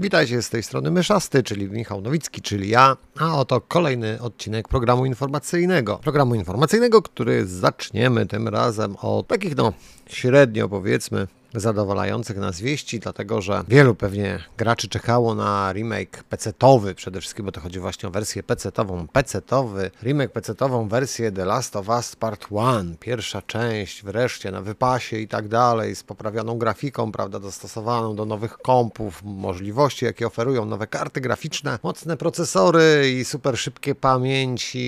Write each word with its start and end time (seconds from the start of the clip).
Witajcie 0.00 0.42
z 0.42 0.50
tej 0.50 0.62
strony 0.62 0.90
Myszasty, 0.90 1.42
czyli 1.42 1.70
Michał 1.70 2.00
Nowicki, 2.00 2.42
czyli 2.42 2.68
ja, 2.68 2.96
a 3.18 3.38
oto 3.38 3.60
kolejny 3.60 4.22
odcinek 4.22 4.68
programu 4.68 5.06
informacyjnego. 5.06 5.98
Programu 6.02 6.34
informacyjnego, 6.34 7.02
który 7.02 7.46
zaczniemy 7.46 8.26
tym 8.26 8.48
razem 8.48 8.96
od 8.96 9.26
takich 9.26 9.56
no 9.56 9.72
średnio 10.06 10.68
powiedzmy 10.68 11.26
zadowalających 11.54 12.36
nas 12.36 12.60
wieści, 12.60 13.00
dlatego 13.00 13.40
że 13.40 13.64
wielu 13.68 13.94
pewnie 13.94 14.38
graczy 14.58 14.88
czekało 14.88 15.34
na 15.34 15.72
remake 15.72 16.24
PC-towy, 16.30 16.94
przede 16.94 17.20
wszystkim, 17.20 17.46
bo 17.46 17.52
to 17.52 17.60
chodzi 17.60 17.80
właśnie 17.80 18.08
o 18.08 18.12
wersję 18.12 18.42
PC-tową. 18.42 19.06
PC-towy, 19.06 19.90
remake 20.02 20.32
PC-tową 20.32 20.88
wersję 20.88 21.32
The 21.32 21.44
Last 21.44 21.76
of 21.76 21.88
Us 21.88 22.16
Part 22.16 22.46
1, 22.50 22.96
pierwsza 23.00 23.42
część 23.42 24.04
wreszcie 24.04 24.50
na 24.50 24.62
wypasie 24.62 25.18
i 25.18 25.28
tak 25.28 25.48
dalej, 25.48 25.96
z 25.96 26.02
poprawioną 26.02 26.58
grafiką, 26.58 27.12
prawda, 27.12 27.40
dostosowaną 27.40 28.16
do 28.16 28.24
nowych 28.24 28.58
kompów, 28.58 29.22
możliwości, 29.24 30.04
jakie 30.04 30.26
oferują 30.26 30.64
nowe 30.64 30.86
karty 30.86 31.20
graficzne, 31.20 31.78
mocne 31.82 32.16
procesory 32.16 33.12
i 33.20 33.24
super 33.24 33.58
szybkie 33.58 33.94
pamięci 33.94 34.78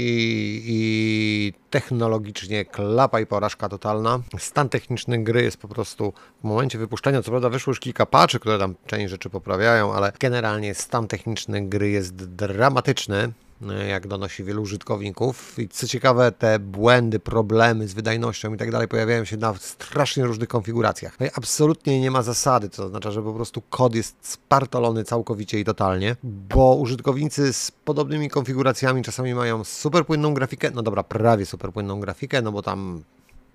i 0.64 1.52
technologicznie 1.70 2.64
klapa 2.64 3.20
i 3.20 3.26
porażka 3.26 3.68
totalna. 3.68 4.20
Stan 4.38 4.68
techniczny 4.68 5.24
gry 5.24 5.42
jest 5.42 5.56
po 5.56 5.68
prostu 5.68 6.12
w 6.40 6.44
momencie 6.44 6.78
wypuszczenia, 6.78 7.22
co 7.22 7.30
prawda 7.30 7.48
wyszło 7.48 7.70
już 7.70 7.80
kilka 7.80 8.06
patchy, 8.06 8.40
które 8.40 8.58
tam 8.58 8.74
część 8.86 9.10
rzeczy 9.10 9.30
poprawiają, 9.30 9.94
ale 9.94 10.12
generalnie 10.20 10.74
stan 10.74 11.08
techniczny 11.08 11.68
gry 11.68 11.90
jest 11.90 12.14
dramatyczny 12.14 13.32
jak 13.88 14.06
donosi 14.06 14.44
wielu 14.44 14.62
użytkowników. 14.62 15.58
I 15.58 15.68
co 15.68 15.86
ciekawe, 15.86 16.32
te 16.32 16.58
błędy, 16.58 17.18
problemy 17.18 17.88
z 17.88 17.94
wydajnością 17.94 18.54
i 18.54 18.56
tak 18.56 18.70
dalej 18.70 18.88
pojawiają 18.88 19.24
się 19.24 19.36
na 19.36 19.54
strasznie 19.54 20.24
różnych 20.24 20.48
konfiguracjach. 20.48 21.20
No 21.20 21.26
absolutnie 21.34 22.00
nie 22.00 22.10
ma 22.10 22.22
zasady, 22.22 22.68
to 22.68 22.84
oznacza, 22.84 23.10
że 23.10 23.22
po 23.22 23.32
prostu 23.34 23.62
kod 23.70 23.94
jest 23.94 24.16
spartolony 24.20 25.04
całkowicie 25.04 25.60
i 25.60 25.64
totalnie, 25.64 26.16
bo 26.22 26.74
użytkownicy 26.74 27.52
z 27.52 27.70
podobnymi 27.70 28.30
konfiguracjami 28.30 29.02
czasami 29.02 29.34
mają 29.34 29.64
super 29.64 30.06
płynną 30.06 30.34
grafikę, 30.34 30.70
no 30.74 30.82
dobra, 30.82 31.02
prawie 31.02 31.46
super 31.46 31.72
płynną 31.72 32.00
grafikę, 32.00 32.42
no 32.42 32.52
bo 32.52 32.62
tam 32.62 33.02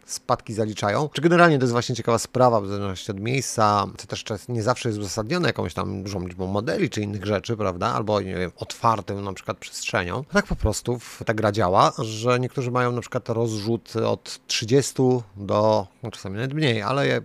spadki 0.06 0.54
zaliczają. 0.54 1.09
Czy 1.14 1.22
generalnie 1.22 1.58
to 1.58 1.64
jest 1.64 1.72
właśnie 1.72 1.96
ciekawa 1.96 2.18
sprawa, 2.18 2.62
w 2.62 2.68
zależności 2.68 3.12
od 3.12 3.20
miejsca, 3.20 3.88
co 3.98 4.08
też 4.08 4.23
nie 4.50 4.64
zawsze 4.64 4.90
jest 4.90 5.00
uzasadnione 5.00 5.50
jakąś 5.50 5.73
tam 5.73 6.04
dużą 6.04 6.28
liczbą 6.28 6.48
modeli 6.48 6.90
czy 6.90 7.02
innych 7.02 7.26
rzeczy, 7.26 7.58
prawda? 7.58 7.88
Albo, 7.88 8.22
nie 8.22 8.36
wiem, 8.36 8.52
otwartym 8.58 9.23
na 9.23 9.34
przykład 9.34 9.58
przestrzenią. 9.58 10.23
Tak 10.23 10.48
po 10.48 10.56
prostu 10.56 11.00
ta 11.26 11.34
gra 11.34 11.52
działa, 11.52 11.94
że 11.98 12.40
niektórzy 12.40 12.72
mają 12.72 12.92
na 12.92 13.02
przykład 13.02 13.30
rozrzut 13.30 13.95
od 13.95 14.40
30 14.48 14.94
do, 15.38 15.88
no 16.04 16.12
czasami 16.12 16.36
nawet 16.36 16.54
mniej, 16.54 16.82
ale 16.82 17.22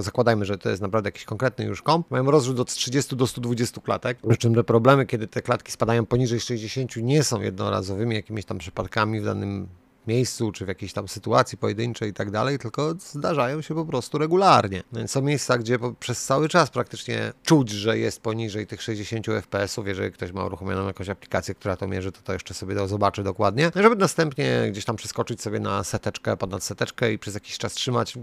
zakładajmy, 0.00 0.44
że 0.44 0.58
to 0.58 0.70
jest 0.70 0.82
naprawdę 0.82 1.08
jakiś 1.08 1.24
konkretny 1.24 1.64
już 1.64 1.82
komp, 1.82 2.10
mają 2.10 2.30
rozrzut 2.30 2.60
od 2.60 2.74
30 2.74 3.16
do 3.16 3.26
120 3.26 3.80
klatek, 3.80 4.18
przy 4.28 4.38
czym 4.38 4.54
te 4.54 4.64
problemy, 4.64 5.06
kiedy 5.06 5.26
te 5.26 5.42
klatki 5.42 5.72
spadają 5.72 6.06
poniżej 6.06 6.40
60 6.40 6.96
nie 6.96 7.24
są 7.24 7.40
jednorazowymi 7.40 8.14
jakimiś 8.14 8.44
tam 8.44 8.58
przypadkami 8.58 9.20
w 9.20 9.24
danym 9.24 9.68
miejscu, 10.06 10.52
czy 10.52 10.64
w 10.64 10.68
jakiejś 10.68 10.92
tam 10.92 11.08
sytuacji 11.08 11.58
pojedynczej 11.58 12.10
i 12.10 12.12
tak 12.12 12.30
dalej, 12.30 12.58
tylko 12.58 12.94
zdarzają 12.98 13.62
się 13.62 13.74
po 13.74 13.84
prostu 13.84 14.18
regularnie. 14.18 14.82
Są 15.06 15.22
miejsca, 15.22 15.58
gdzie 15.58 15.78
przez 16.00 16.24
cały 16.24 16.48
czas 16.48 16.70
praktycznie 16.70 17.32
czuć, 17.42 17.70
że 17.70 17.98
jest 17.98 18.20
poniżej 18.20 18.66
tych 18.66 18.82
60 18.82 19.26
fps-ów. 19.26 19.86
Jeżeli 19.86 20.12
ktoś 20.12 20.32
ma 20.32 20.44
uruchomioną 20.44 20.86
jakąś 20.86 21.08
aplikację, 21.08 21.54
która 21.54 21.76
to 21.76 21.88
mierzy, 21.88 22.12
to 22.12 22.20
to 22.22 22.32
jeszcze 22.32 22.54
sobie 22.54 22.88
zobaczy 22.88 23.22
dokładnie. 23.22 23.70
Żeby 23.74 23.96
następnie 23.96 24.66
gdzieś 24.70 24.84
tam 24.84 24.96
przeskoczyć 24.96 25.42
sobie 25.42 25.60
na 25.60 25.84
seteczkę, 25.84 26.36
ponad 26.36 26.64
seteczkę 26.64 27.12
i 27.12 27.18
przez 27.18 27.34
jakiś 27.34 27.58
czas 27.58 27.74
trzymać. 27.74 28.14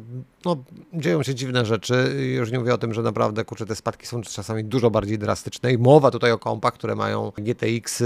No, 0.46 0.64
dzieją 0.94 1.24
się 1.24 1.36
dziwne 1.36 1.66
rzeczy. 1.66 2.16
Już 2.36 2.52
nie 2.52 2.60
mówię 2.60 2.74
o 2.74 2.78
tym, 2.78 2.94
że 2.94 3.02
naprawdę, 3.02 3.46
kurczę, 3.46 3.66
te 3.66 3.76
spadki 3.76 4.08
są 4.08 4.22
czasami 4.22 4.64
dużo 4.64 4.92
bardziej 4.92 5.20
drastyczne 5.20 5.74
i 5.74 5.78
mowa 5.78 6.12
tutaj 6.12 6.32
o 6.32 6.40
kompach, 6.40 6.74
które 6.74 6.96
mają 6.96 7.32
GTX 7.38 8.02
e, 8.02 8.06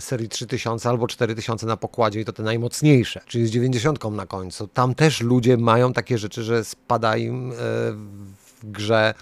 serii 0.00 0.28
3000 0.28 0.88
albo 0.88 1.06
4000 1.06 1.66
na 1.66 1.76
pokładzie 1.76 2.20
i 2.20 2.24
to 2.24 2.32
te 2.32 2.42
najmocniejsze 2.42 2.83
mocniejsze, 2.84 3.20
czyli 3.26 3.46
z 3.46 3.50
90 3.50 4.04
na 4.10 4.26
końcu. 4.26 4.68
Tam 4.68 4.94
też 4.94 5.20
ludzie 5.20 5.56
mają 5.56 5.92
takie 5.92 6.18
rzeczy, 6.18 6.42
że 6.42 6.64
spada 6.64 7.16
im 7.16 7.52
e, 7.52 7.54
w 7.56 8.60
grze 8.64 9.14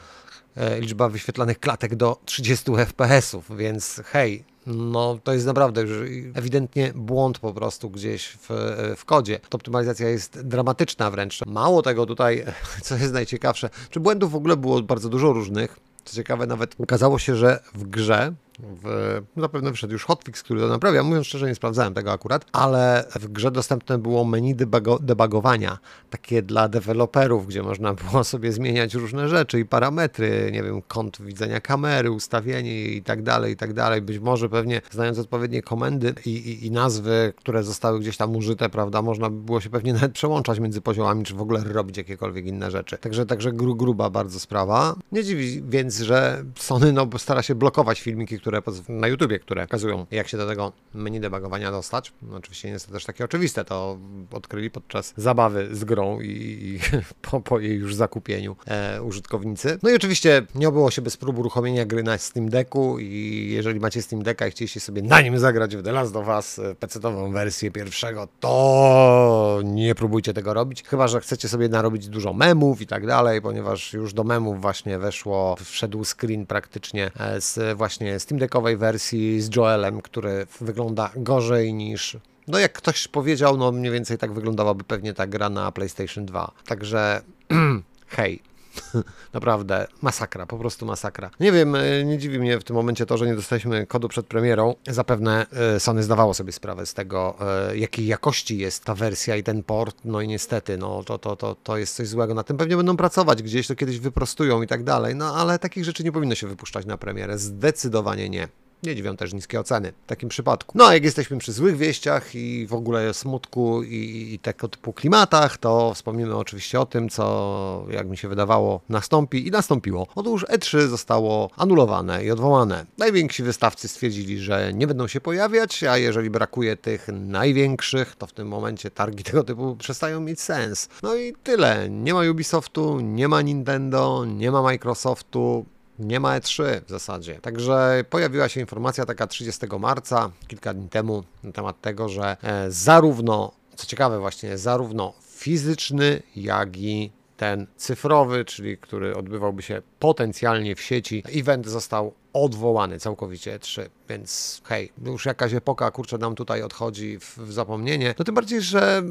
e, 0.57 0.81
liczba 0.81 1.09
wyświetlanych 1.09 1.61
klatek 1.61 1.95
do 1.95 2.21
30 2.25 2.71
fps-ów, 2.77 3.57
więc 3.57 4.01
hej, 4.05 4.45
no 4.67 5.19
to 5.25 5.33
jest 5.33 5.47
naprawdę 5.47 5.83
już 5.83 6.11
ewidentnie 6.35 6.93
błąd 6.95 7.39
po 7.39 7.55
prostu 7.55 7.91
gdzieś 7.91 8.29
w, 8.29 8.51
e, 8.51 8.97
w 8.97 9.05
kodzie. 9.05 9.39
Ta 9.39 9.57
optymalizacja 9.57 10.09
jest 10.09 10.41
dramatyczna 10.41 11.11
wręcz. 11.11 11.47
Mało 11.47 11.83
tego 11.83 12.07
tutaj, 12.07 12.45
co 12.85 12.97
jest 12.97 13.13
najciekawsze, 13.13 13.71
czy 13.91 14.01
błędów 14.01 14.33
w 14.33 14.37
ogóle 14.37 14.57
było 14.57 14.83
bardzo 14.83 15.09
dużo 15.09 15.33
różnych. 15.33 15.77
Co 16.05 16.17
ciekawe, 16.17 16.47
nawet 16.47 16.75
okazało 16.81 17.19
się, 17.19 17.37
że 17.37 17.61
w 17.75 17.85
grze 17.85 18.33
w, 18.63 19.21
zapewne 19.37 19.71
wyszedł 19.71 19.93
już 19.93 20.05
hotfix, 20.05 20.43
który 20.43 20.61
to 20.61 20.69
naprawia. 20.69 21.03
Mówiąc 21.03 21.27
szczerze, 21.27 21.47
nie 21.47 21.55
sprawdzałem 21.55 21.95
tego 21.95 22.13
akurat, 22.13 22.47
ale 22.53 23.05
w 23.15 23.29
grze 23.29 23.51
dostępne 23.51 23.99
było 23.99 24.25
menu 24.25 24.55
debugowania, 25.01 25.79
takie 26.11 26.43
dla 26.43 26.69
deweloperów, 26.69 27.47
gdzie 27.47 27.63
można 27.63 27.95
było 27.95 28.25
sobie 28.25 28.53
zmieniać 28.53 28.95
różne 28.95 29.29
rzeczy 29.29 29.61
i 29.61 29.65
parametry, 29.65 30.51
nie 30.53 30.63
wiem, 30.63 30.83
kąt 30.83 31.23
widzenia 31.23 31.61
kamery, 31.61 32.11
ustawienie 32.11 32.85
i 32.85 33.03
tak 33.03 33.23
dalej, 33.23 33.53
i 33.53 33.57
tak 33.57 33.73
dalej. 33.73 34.03
Być 34.03 34.19
może 34.19 34.49
pewnie 34.49 34.81
znając 34.91 35.19
odpowiednie 35.19 35.63
komendy 35.63 36.15
i, 36.27 36.31
i, 36.31 36.67
i 36.67 36.71
nazwy, 36.71 37.33
które 37.37 37.63
zostały 37.63 38.01
gdzieś 38.01 38.17
tam 38.17 38.37
użyte, 38.37 38.69
prawda, 38.69 39.03
można 39.03 39.31
by 39.31 39.37
było 39.37 39.61
się 39.61 39.71
pewnie 39.71 39.93
nawet 40.03 40.13
przełączać 40.13 40.59
między 40.59 40.81
poziomami, 40.81 41.25
czy 41.25 41.35
w 41.35 41.41
ogóle 41.41 41.65
robić 41.65 41.97
jakiekolwiek 41.97 42.47
inne 42.47 42.71
rzeczy. 42.71 42.99
Także, 42.99 43.27
także 43.27 43.53
gru, 43.53 43.77
gruba 43.77 44.11
bardzo 44.11 44.41
sprawa. 44.41 44.97
Nie 45.13 45.25
dziwi 45.25 45.63
więc, 45.69 45.99
że 45.99 46.45
Sony 46.59 46.93
no, 46.93 47.09
stara 47.19 47.43
się 47.43 47.55
blokować 47.55 48.01
filmiki, 48.01 48.39
które 48.39 48.52
na 48.89 49.09
YouTubie, 49.09 49.39
które 49.39 49.63
pokazują, 49.63 50.07
jak 50.11 50.29
się 50.29 50.37
do 50.37 50.47
tego 50.47 50.73
menu 50.95 51.21
debugowania 51.21 51.71
dostać. 51.71 52.13
No, 52.23 52.37
oczywiście 52.37 52.69
nie 52.69 52.73
jest 52.73 52.87
to 52.87 52.93
też 52.93 53.05
takie 53.05 53.25
oczywiste, 53.25 53.65
to 53.65 53.99
odkryli 54.33 54.71
podczas 54.71 55.15
zabawy 55.17 55.69
z 55.73 55.85
grą 55.85 56.21
i, 56.21 56.29
i 56.29 56.79
po, 57.31 57.41
po, 57.41 57.61
jej 57.61 57.77
już 57.79 57.95
zakupieniu 57.95 58.57
e, 58.67 59.03
użytkownicy. 59.03 59.79
No 59.83 59.91
i 59.91 59.95
oczywiście 59.95 60.47
nie 60.55 60.69
obyło 60.69 60.91
się 60.91 61.03
bez 61.03 61.17
prób 61.17 61.39
uruchomienia 61.39 61.85
gry 61.85 62.03
na 62.03 62.19
Steam 62.19 62.49
Decku 62.49 62.99
i 62.99 63.49
jeżeli 63.53 63.81
macie 63.81 64.03
Steam 64.03 64.23
Decka 64.23 64.47
i 64.47 64.51
chcieliście 64.51 64.81
sobie 64.81 65.03
na 65.03 65.21
nim 65.21 65.39
zagrać 65.39 65.77
w 65.77 65.83
The 65.83 65.93
Last 65.93 66.17
of 66.17 66.29
Us 66.29 66.59
e, 66.59 66.75
PC-ową 66.75 67.33
wersję 67.33 67.71
pierwszego, 67.71 68.29
to 68.41 69.61
nie 69.65 69.95
próbujcie 69.95 70.35
tego 70.35 70.55
robić, 70.55 70.83
chyba, 70.83 71.09
że 71.09 71.21
chcecie 71.21 71.49
sobie 71.49 71.69
narobić 71.69 72.09
dużo 72.09 72.33
memów 72.33 72.81
i 72.81 72.87
tak 72.87 73.07
dalej, 73.07 73.43
ponieważ 73.43 73.93
już 73.93 74.15
do 74.15 74.25
memów 74.25 74.61
właśnie 74.61 74.99
weszło, 74.99 75.57
wszedł 75.65 76.05
screen 76.05 76.47
praktycznie 76.47 77.11
e, 77.21 77.41
z 77.41 77.77
właśnie 77.79 78.21
Steam 78.21 78.39
Deckowej 78.43 78.77
wersji 78.77 79.41
z 79.41 79.57
Joelem, 79.57 80.03
który 80.03 80.47
wygląda 80.61 81.11
gorzej 81.17 81.75
niż 81.75 82.17
no 82.49 82.59
jak 82.59 82.73
ktoś 82.73 83.09
powiedział, 83.09 83.57
no 83.57 83.73
mniej 83.73 83.93
więcej 83.93 84.19
tak 84.19 84.33
wyglądałaby 84.33 84.85
pewnie 84.85 85.15
ta 85.15 85.27
gra 85.27 85.51
na 85.51 85.73
PlayStation 85.73 86.27
2. 86.27 86.53
Także 86.67 87.21
hej. 88.17 88.43
Naprawdę, 89.33 89.87
masakra, 90.03 90.47
po 90.47 90.59
prostu 90.59 90.87
masakra. 90.87 91.31
Nie 91.41 91.53
wiem, 91.53 91.75
e, 91.75 92.05
nie 92.05 92.19
dziwi 92.19 92.39
mnie 92.39 92.59
w 92.59 92.65
tym 92.65 92.77
momencie 92.77 93.07
to, 93.07 93.17
że 93.17 93.27
nie 93.27 93.35
dostaliśmy 93.35 93.87
kodu 93.87 94.09
przed 94.09 94.27
premierą. 94.27 94.75
Zapewne 94.87 95.47
e, 95.53 95.81
Sony 95.81 96.03
zdawało 96.03 96.35
sobie 96.35 96.53
sprawę 96.53 96.87
z 96.87 96.95
tego, 96.95 97.37
e, 97.71 97.77
jakiej 97.77 98.07
jakości 98.07 98.59
jest 98.59 98.85
ta 98.85 98.95
wersja 98.95 99.37
i 99.37 99.43
ten 99.43 99.63
port, 99.63 99.97
no 100.05 100.21
i 100.21 100.29
niestety, 100.29 100.79
no 100.79 101.05
to, 101.05 101.19
to, 101.19 101.37
to, 101.37 101.55
to 101.55 101.77
jest 101.77 101.97
coś 101.97 102.09
złego. 102.09 102.35
Na 102.35 102.43
tym 102.43 102.57
pewnie 102.57 102.77
będą 102.77 102.97
pracować, 102.97 103.43
gdzieś 103.43 103.67
to 103.67 103.75
kiedyś 103.75 103.99
wyprostują 103.99 104.63
i 104.63 104.67
tak 104.67 104.85
dalej, 104.85 105.15
no 105.15 105.37
ale 105.37 105.59
takich 105.59 105.85
rzeczy 105.85 106.05
nie 106.05 106.13
powinno 106.13 106.35
się 106.35 106.47
wypuszczać 106.47 106.87
na 106.87 106.99
premierę. 106.99 107.39
Zdecydowanie 107.39 108.29
nie. 108.29 108.49
Nie 108.83 108.97
dziwią 108.97 109.17
też 109.17 109.33
niskie 109.33 109.61
oceny 109.61 109.93
w 110.05 110.07
takim 110.07 110.29
przypadku. 110.29 110.79
No 110.79 110.87
a 110.87 110.95
jak 110.95 111.05
jesteśmy 111.05 111.39
przy 111.39 111.53
złych 111.53 111.77
wieściach 111.77 112.35
i 112.35 112.67
w 112.67 112.75
ogóle 112.75 113.15
smutku 113.15 113.83
i, 113.83 114.31
i 114.35 114.39
tego 114.39 114.69
typu 114.69 114.93
klimatach, 114.93 115.59
to 115.59 115.95
wspomnimy 115.95 116.37
oczywiście 116.37 116.81
o 116.81 116.87
tym, 116.87 117.09
co 117.09 117.87
jak 117.91 118.09
mi 118.09 118.17
się 118.17 118.29
wydawało 118.29 118.81
nastąpi 118.89 119.47
i 119.47 119.51
nastąpiło. 119.51 120.07
Otóż 120.15 120.45
E3 120.45 120.87
zostało 120.87 121.51
anulowane 121.57 122.25
i 122.25 122.31
odwołane. 122.31 122.87
Najwięksi 122.99 123.43
wystawcy 123.43 123.89
stwierdzili, 123.89 124.39
że 124.39 124.73
nie 124.75 124.87
będą 124.87 125.09
się 125.09 125.21
pojawiać, 125.21 125.85
a 125.85 125.99
jeżeli 125.99 126.31
brakuje 126.31 126.77
tych 126.77 127.09
największych, 127.13 128.17
to 128.17 128.27
w 128.27 128.33
tym 128.33 128.49
momencie 128.49 128.91
targi 128.91 129.25
tego 129.33 129.45
typu 129.45 129.77
przestają 129.77 130.21
mieć 130.21 130.41
sens. 130.41 130.89
No 131.03 131.17
i 131.17 131.33
tyle. 131.43 131.91
Nie 131.91 132.15
ma 132.15 132.21
Ubisoftu, 132.31 133.01
nie 133.01 133.29
ma 133.29 133.43
Nintendo, 133.43 134.25
nie 134.25 134.51
ma 134.51 134.63
Microsoftu, 134.63 135.65
nie 135.99 136.21
ma 136.21 136.39
E3 136.39 136.81
w 136.87 136.91
zasadzie. 136.91 137.35
Także 137.35 138.05
pojawiła 138.11 138.49
się 138.49 138.61
informacja 138.61 139.07
taka 139.07 139.27
30 139.27 139.67
marca, 139.81 140.31
kilka 140.49 140.75
dni 140.75 140.89
temu, 140.89 141.25
na 141.43 141.53
temat 141.53 141.81
tego, 141.81 142.09
że 142.09 142.37
e, 142.43 142.71
zarówno, 142.71 143.53
co 143.77 143.87
ciekawe 143.87 144.21
właśnie, 144.21 144.59
zarówno 144.59 145.15
fizyczny, 145.37 146.23
jak 146.37 146.77
i 146.77 147.13
ten 147.37 147.67
cyfrowy, 147.77 148.45
czyli 148.45 148.79
który 148.79 149.17
odbywałby 149.17 149.63
się 149.63 149.83
potencjalnie 149.99 150.77
w 150.77 150.81
sieci. 150.81 151.23
Event 151.35 151.67
został 151.67 152.15
odwołany 152.33 152.99
całkowicie 152.99 153.59
3, 153.59 153.91
więc 154.09 154.61
hej, 154.65 154.93
już 155.05 155.27
jakaś 155.27 155.55
epoka, 155.55 155.91
kurczę, 155.91 156.19
nam 156.19 156.35
tutaj 156.35 156.63
odchodzi 156.63 157.19
w, 157.19 157.39
w, 157.39 157.53
zapomnienie. 157.53 158.15
No 158.19 158.25
tym 158.25 158.35
bardziej, 158.35 158.63
że 158.63 159.03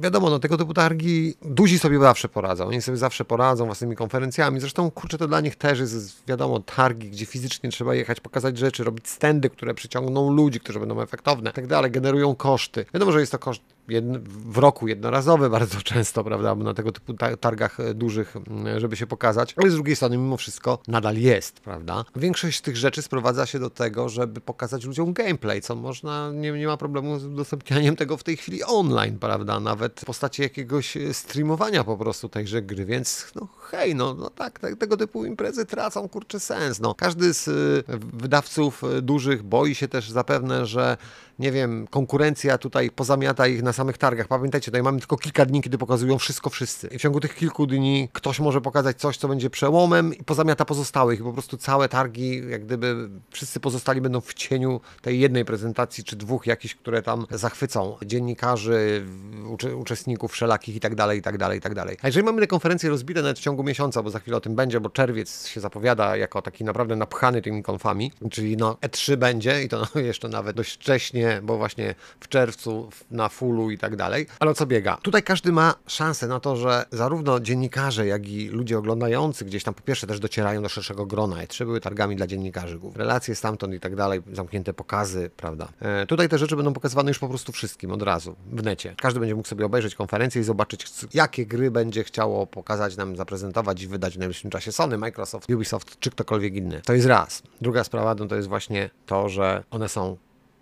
wiadomo, 0.00 0.30
no 0.30 0.38
tego 0.38 0.56
typu 0.56 0.74
targi 0.74 1.34
duzi 1.42 1.78
sobie 1.78 1.98
zawsze 1.98 2.28
poradzą, 2.28 2.66
oni 2.66 2.82
sobie 2.82 2.98
zawsze 2.98 3.24
poradzą 3.24 3.66
własnymi 3.66 3.96
konferencjami, 3.96 4.60
zresztą 4.60 4.90
kurczę, 4.90 5.18
to 5.18 5.28
dla 5.28 5.40
nich 5.40 5.56
też 5.56 5.78
jest, 5.78 6.26
wiadomo, 6.28 6.60
targi, 6.60 7.10
gdzie 7.10 7.26
fizycznie 7.26 7.70
trzeba 7.70 7.94
jechać, 7.94 8.20
pokazać 8.20 8.58
rzeczy, 8.58 8.84
robić 8.84 9.08
standy, 9.08 9.50
które 9.50 9.74
przyciągną 9.74 10.32
ludzi, 10.32 10.60
którzy 10.60 10.80
będą 10.80 11.00
efektowne, 11.00 11.52
tak 11.52 11.66
dalej, 11.66 11.90
generują 11.90 12.34
koszty. 12.34 12.84
Wiadomo, 12.94 13.12
że 13.12 13.20
jest 13.20 13.32
to 13.32 13.38
koszt 13.38 13.62
w 14.26 14.58
roku 14.58 14.88
jednorazowy 14.88 15.50
bardzo 15.60 15.80
często, 15.82 16.24
prawda, 16.24 16.54
na 16.54 16.74
tego 16.74 16.92
typu 16.92 17.14
targach 17.40 17.80
e, 17.80 17.94
dużych, 17.94 18.34
żeby 18.76 18.96
się 18.96 19.06
pokazać, 19.06 19.54
ale 19.56 19.70
z 19.70 19.74
drugiej 19.74 19.96
strony 19.96 20.16
mimo 20.16 20.36
wszystko 20.36 20.78
nadal 20.88 21.16
jest, 21.16 21.60
prawda. 21.60 22.04
Większość 22.16 22.59
tych 22.62 22.76
rzeczy 22.76 23.02
sprowadza 23.02 23.46
się 23.46 23.58
do 23.58 23.70
tego, 23.70 24.08
żeby 24.08 24.40
pokazać 24.40 24.84
ludziom 24.84 25.12
gameplay, 25.12 25.62
co 25.62 25.74
można, 25.74 26.30
nie, 26.34 26.52
nie 26.52 26.66
ma 26.66 26.76
problemu 26.76 27.18
z 27.18 27.24
udostępnianiem 27.24 27.96
tego 27.96 28.16
w 28.16 28.22
tej 28.22 28.36
chwili 28.36 28.64
online, 28.64 29.18
prawda, 29.18 29.60
nawet 29.60 30.00
w 30.00 30.04
postaci 30.04 30.42
jakiegoś 30.42 30.96
e, 30.96 31.14
streamowania 31.14 31.84
po 31.84 31.96
prostu 31.96 32.28
tejże 32.28 32.62
gry, 32.62 32.84
więc 32.84 33.26
no 33.34 33.48
hej, 33.70 33.94
no, 33.94 34.14
no 34.14 34.30
tak, 34.30 34.58
tak, 34.58 34.76
tego 34.76 34.96
typu 34.96 35.24
imprezy 35.24 35.66
tracą, 35.66 36.08
kurczę, 36.08 36.40
sens, 36.40 36.80
no. 36.80 36.94
Każdy 36.94 37.34
z 37.34 37.48
e, 37.48 37.52
wydawców 38.12 38.82
dużych 39.02 39.42
boi 39.42 39.74
się 39.74 39.88
też 39.88 40.10
zapewne, 40.10 40.66
że 40.66 40.96
nie 41.40 41.52
wiem, 41.52 41.86
konkurencja 41.90 42.58
tutaj 42.58 42.90
pozamiata 42.90 43.46
ich 43.46 43.62
na 43.62 43.72
samych 43.72 43.98
targach. 43.98 44.28
Pamiętajcie, 44.28 44.64
tutaj 44.64 44.82
mamy 44.82 44.98
tylko 44.98 45.16
kilka 45.16 45.46
dni, 45.46 45.62
kiedy 45.62 45.78
pokazują 45.78 46.18
wszystko 46.18 46.50
wszyscy. 46.50 46.86
I 46.88 46.98
w 46.98 47.00
ciągu 47.00 47.20
tych 47.20 47.34
kilku 47.34 47.66
dni 47.66 48.08
ktoś 48.12 48.40
może 48.40 48.60
pokazać 48.60 49.00
coś, 49.00 49.16
co 49.16 49.28
będzie 49.28 49.50
przełomem 49.50 50.14
i 50.14 50.24
pozamiata 50.24 50.64
pozostałych. 50.64 51.20
I 51.20 51.22
po 51.22 51.32
prostu 51.32 51.56
całe 51.56 51.88
targi, 51.88 52.42
jak 52.50 52.64
gdyby 52.64 53.08
wszyscy 53.30 53.60
pozostali 53.60 54.00
będą 54.00 54.20
w 54.20 54.34
cieniu 54.34 54.80
tej 55.02 55.20
jednej 55.20 55.44
prezentacji, 55.44 56.04
czy 56.04 56.16
dwóch 56.16 56.46
jakichś, 56.46 56.74
które 56.74 57.02
tam 57.02 57.26
zachwycą 57.30 57.96
dziennikarzy, 58.06 59.06
ucze 59.48 59.76
uczestników 59.76 60.32
wszelakich 60.32 60.76
i 60.76 60.80
tak 60.80 60.94
dalej, 60.94 61.18
i 61.18 61.22
tak 61.22 61.38
dalej, 61.38 61.58
i 61.58 61.60
tak 61.60 61.74
dalej. 61.74 61.96
A 62.02 62.08
jeżeli 62.08 62.24
mamy 62.24 62.40
te 62.40 62.46
konferencje 62.46 62.90
rozbite 62.90 63.22
nawet 63.22 63.38
w 63.38 63.42
ciągu 63.42 63.62
miesiąca, 63.62 64.02
bo 64.02 64.10
za 64.10 64.18
chwilę 64.18 64.36
o 64.36 64.40
tym 64.40 64.54
będzie, 64.54 64.80
bo 64.80 64.90
czerwiec 64.90 65.46
się 65.46 65.60
zapowiada 65.60 66.16
jako 66.16 66.42
taki 66.42 66.64
naprawdę 66.64 66.96
napchany 66.96 67.42
tymi 67.42 67.62
konfami, 67.62 68.12
czyli 68.30 68.56
no 68.56 68.76
E3 68.80 69.16
będzie 69.16 69.62
i 69.62 69.68
to 69.68 69.86
no, 69.94 70.00
jeszcze 70.10 70.28
nawet 70.28 70.56
dość 70.56 70.74
wcześnie 70.74 71.40
bo 71.42 71.58
właśnie 71.58 71.94
w 72.20 72.28
czerwcu 72.28 72.88
na 73.10 73.28
fullu 73.28 73.70
i 73.70 73.78
tak 73.78 73.96
dalej. 73.96 74.26
Ale 74.40 74.50
o 74.50 74.54
co 74.54 74.66
biega? 74.66 74.98
Tutaj 75.02 75.22
każdy 75.22 75.52
ma 75.52 75.74
szansę 75.86 76.26
na 76.26 76.40
to, 76.40 76.56
że 76.56 76.84
zarówno 76.90 77.40
dziennikarze, 77.40 78.06
jak 78.06 78.28
i 78.28 78.48
ludzie 78.48 78.78
oglądający 78.78 79.44
gdzieś 79.44 79.64
tam 79.64 79.74
po 79.74 79.82
pierwsze 79.82 80.06
też 80.06 80.20
docierają 80.20 80.62
do 80.62 80.68
szerszego 80.68 81.06
grona. 81.06 81.36
E3 81.36 81.64
były 81.64 81.80
targami 81.80 82.16
dla 82.16 82.26
dziennikarzy, 82.26 82.39
relacje 82.94 83.34
stamtąd 83.34 83.74
i 83.74 83.80
tak 83.80 83.96
dalej, 83.96 84.22
zamknięte 84.32 84.72
pokazy, 84.74 85.30
prawda. 85.36 85.68
E, 85.80 86.06
tutaj 86.06 86.28
te 86.28 86.38
rzeczy 86.38 86.56
będą 86.56 86.72
pokazywane 86.72 87.10
już 87.10 87.18
po 87.18 87.28
prostu 87.28 87.52
wszystkim 87.52 87.92
od 87.92 88.02
razu 88.02 88.36
w 88.52 88.62
necie. 88.62 88.94
Każdy 88.98 89.20
będzie 89.20 89.34
mógł 89.34 89.48
sobie 89.48 89.66
obejrzeć 89.66 89.94
konferencję 89.94 90.40
i 90.40 90.44
zobaczyć, 90.44 90.86
jakie 91.14 91.46
gry 91.46 91.70
będzie 91.70 92.04
chciało 92.04 92.46
pokazać 92.46 92.96
nam, 92.96 93.16
zaprezentować 93.16 93.82
i 93.82 93.88
wydać 93.88 94.14
w 94.14 94.18
najbliższym 94.18 94.50
czasie 94.50 94.72
Sony, 94.72 94.98
Microsoft, 94.98 95.50
Ubisoft 95.50 96.00
czy 96.00 96.10
ktokolwiek 96.10 96.54
inny. 96.54 96.80
To 96.84 96.92
jest 96.92 97.06
raz. 97.06 97.42
Druga 97.60 97.84
sprawa 97.84 98.14
no 98.14 98.26
to 98.26 98.36
jest 98.36 98.48
właśnie 98.48 98.90
to, 99.06 99.28
że 99.28 99.64
one 99.70 99.88
są 99.88 100.16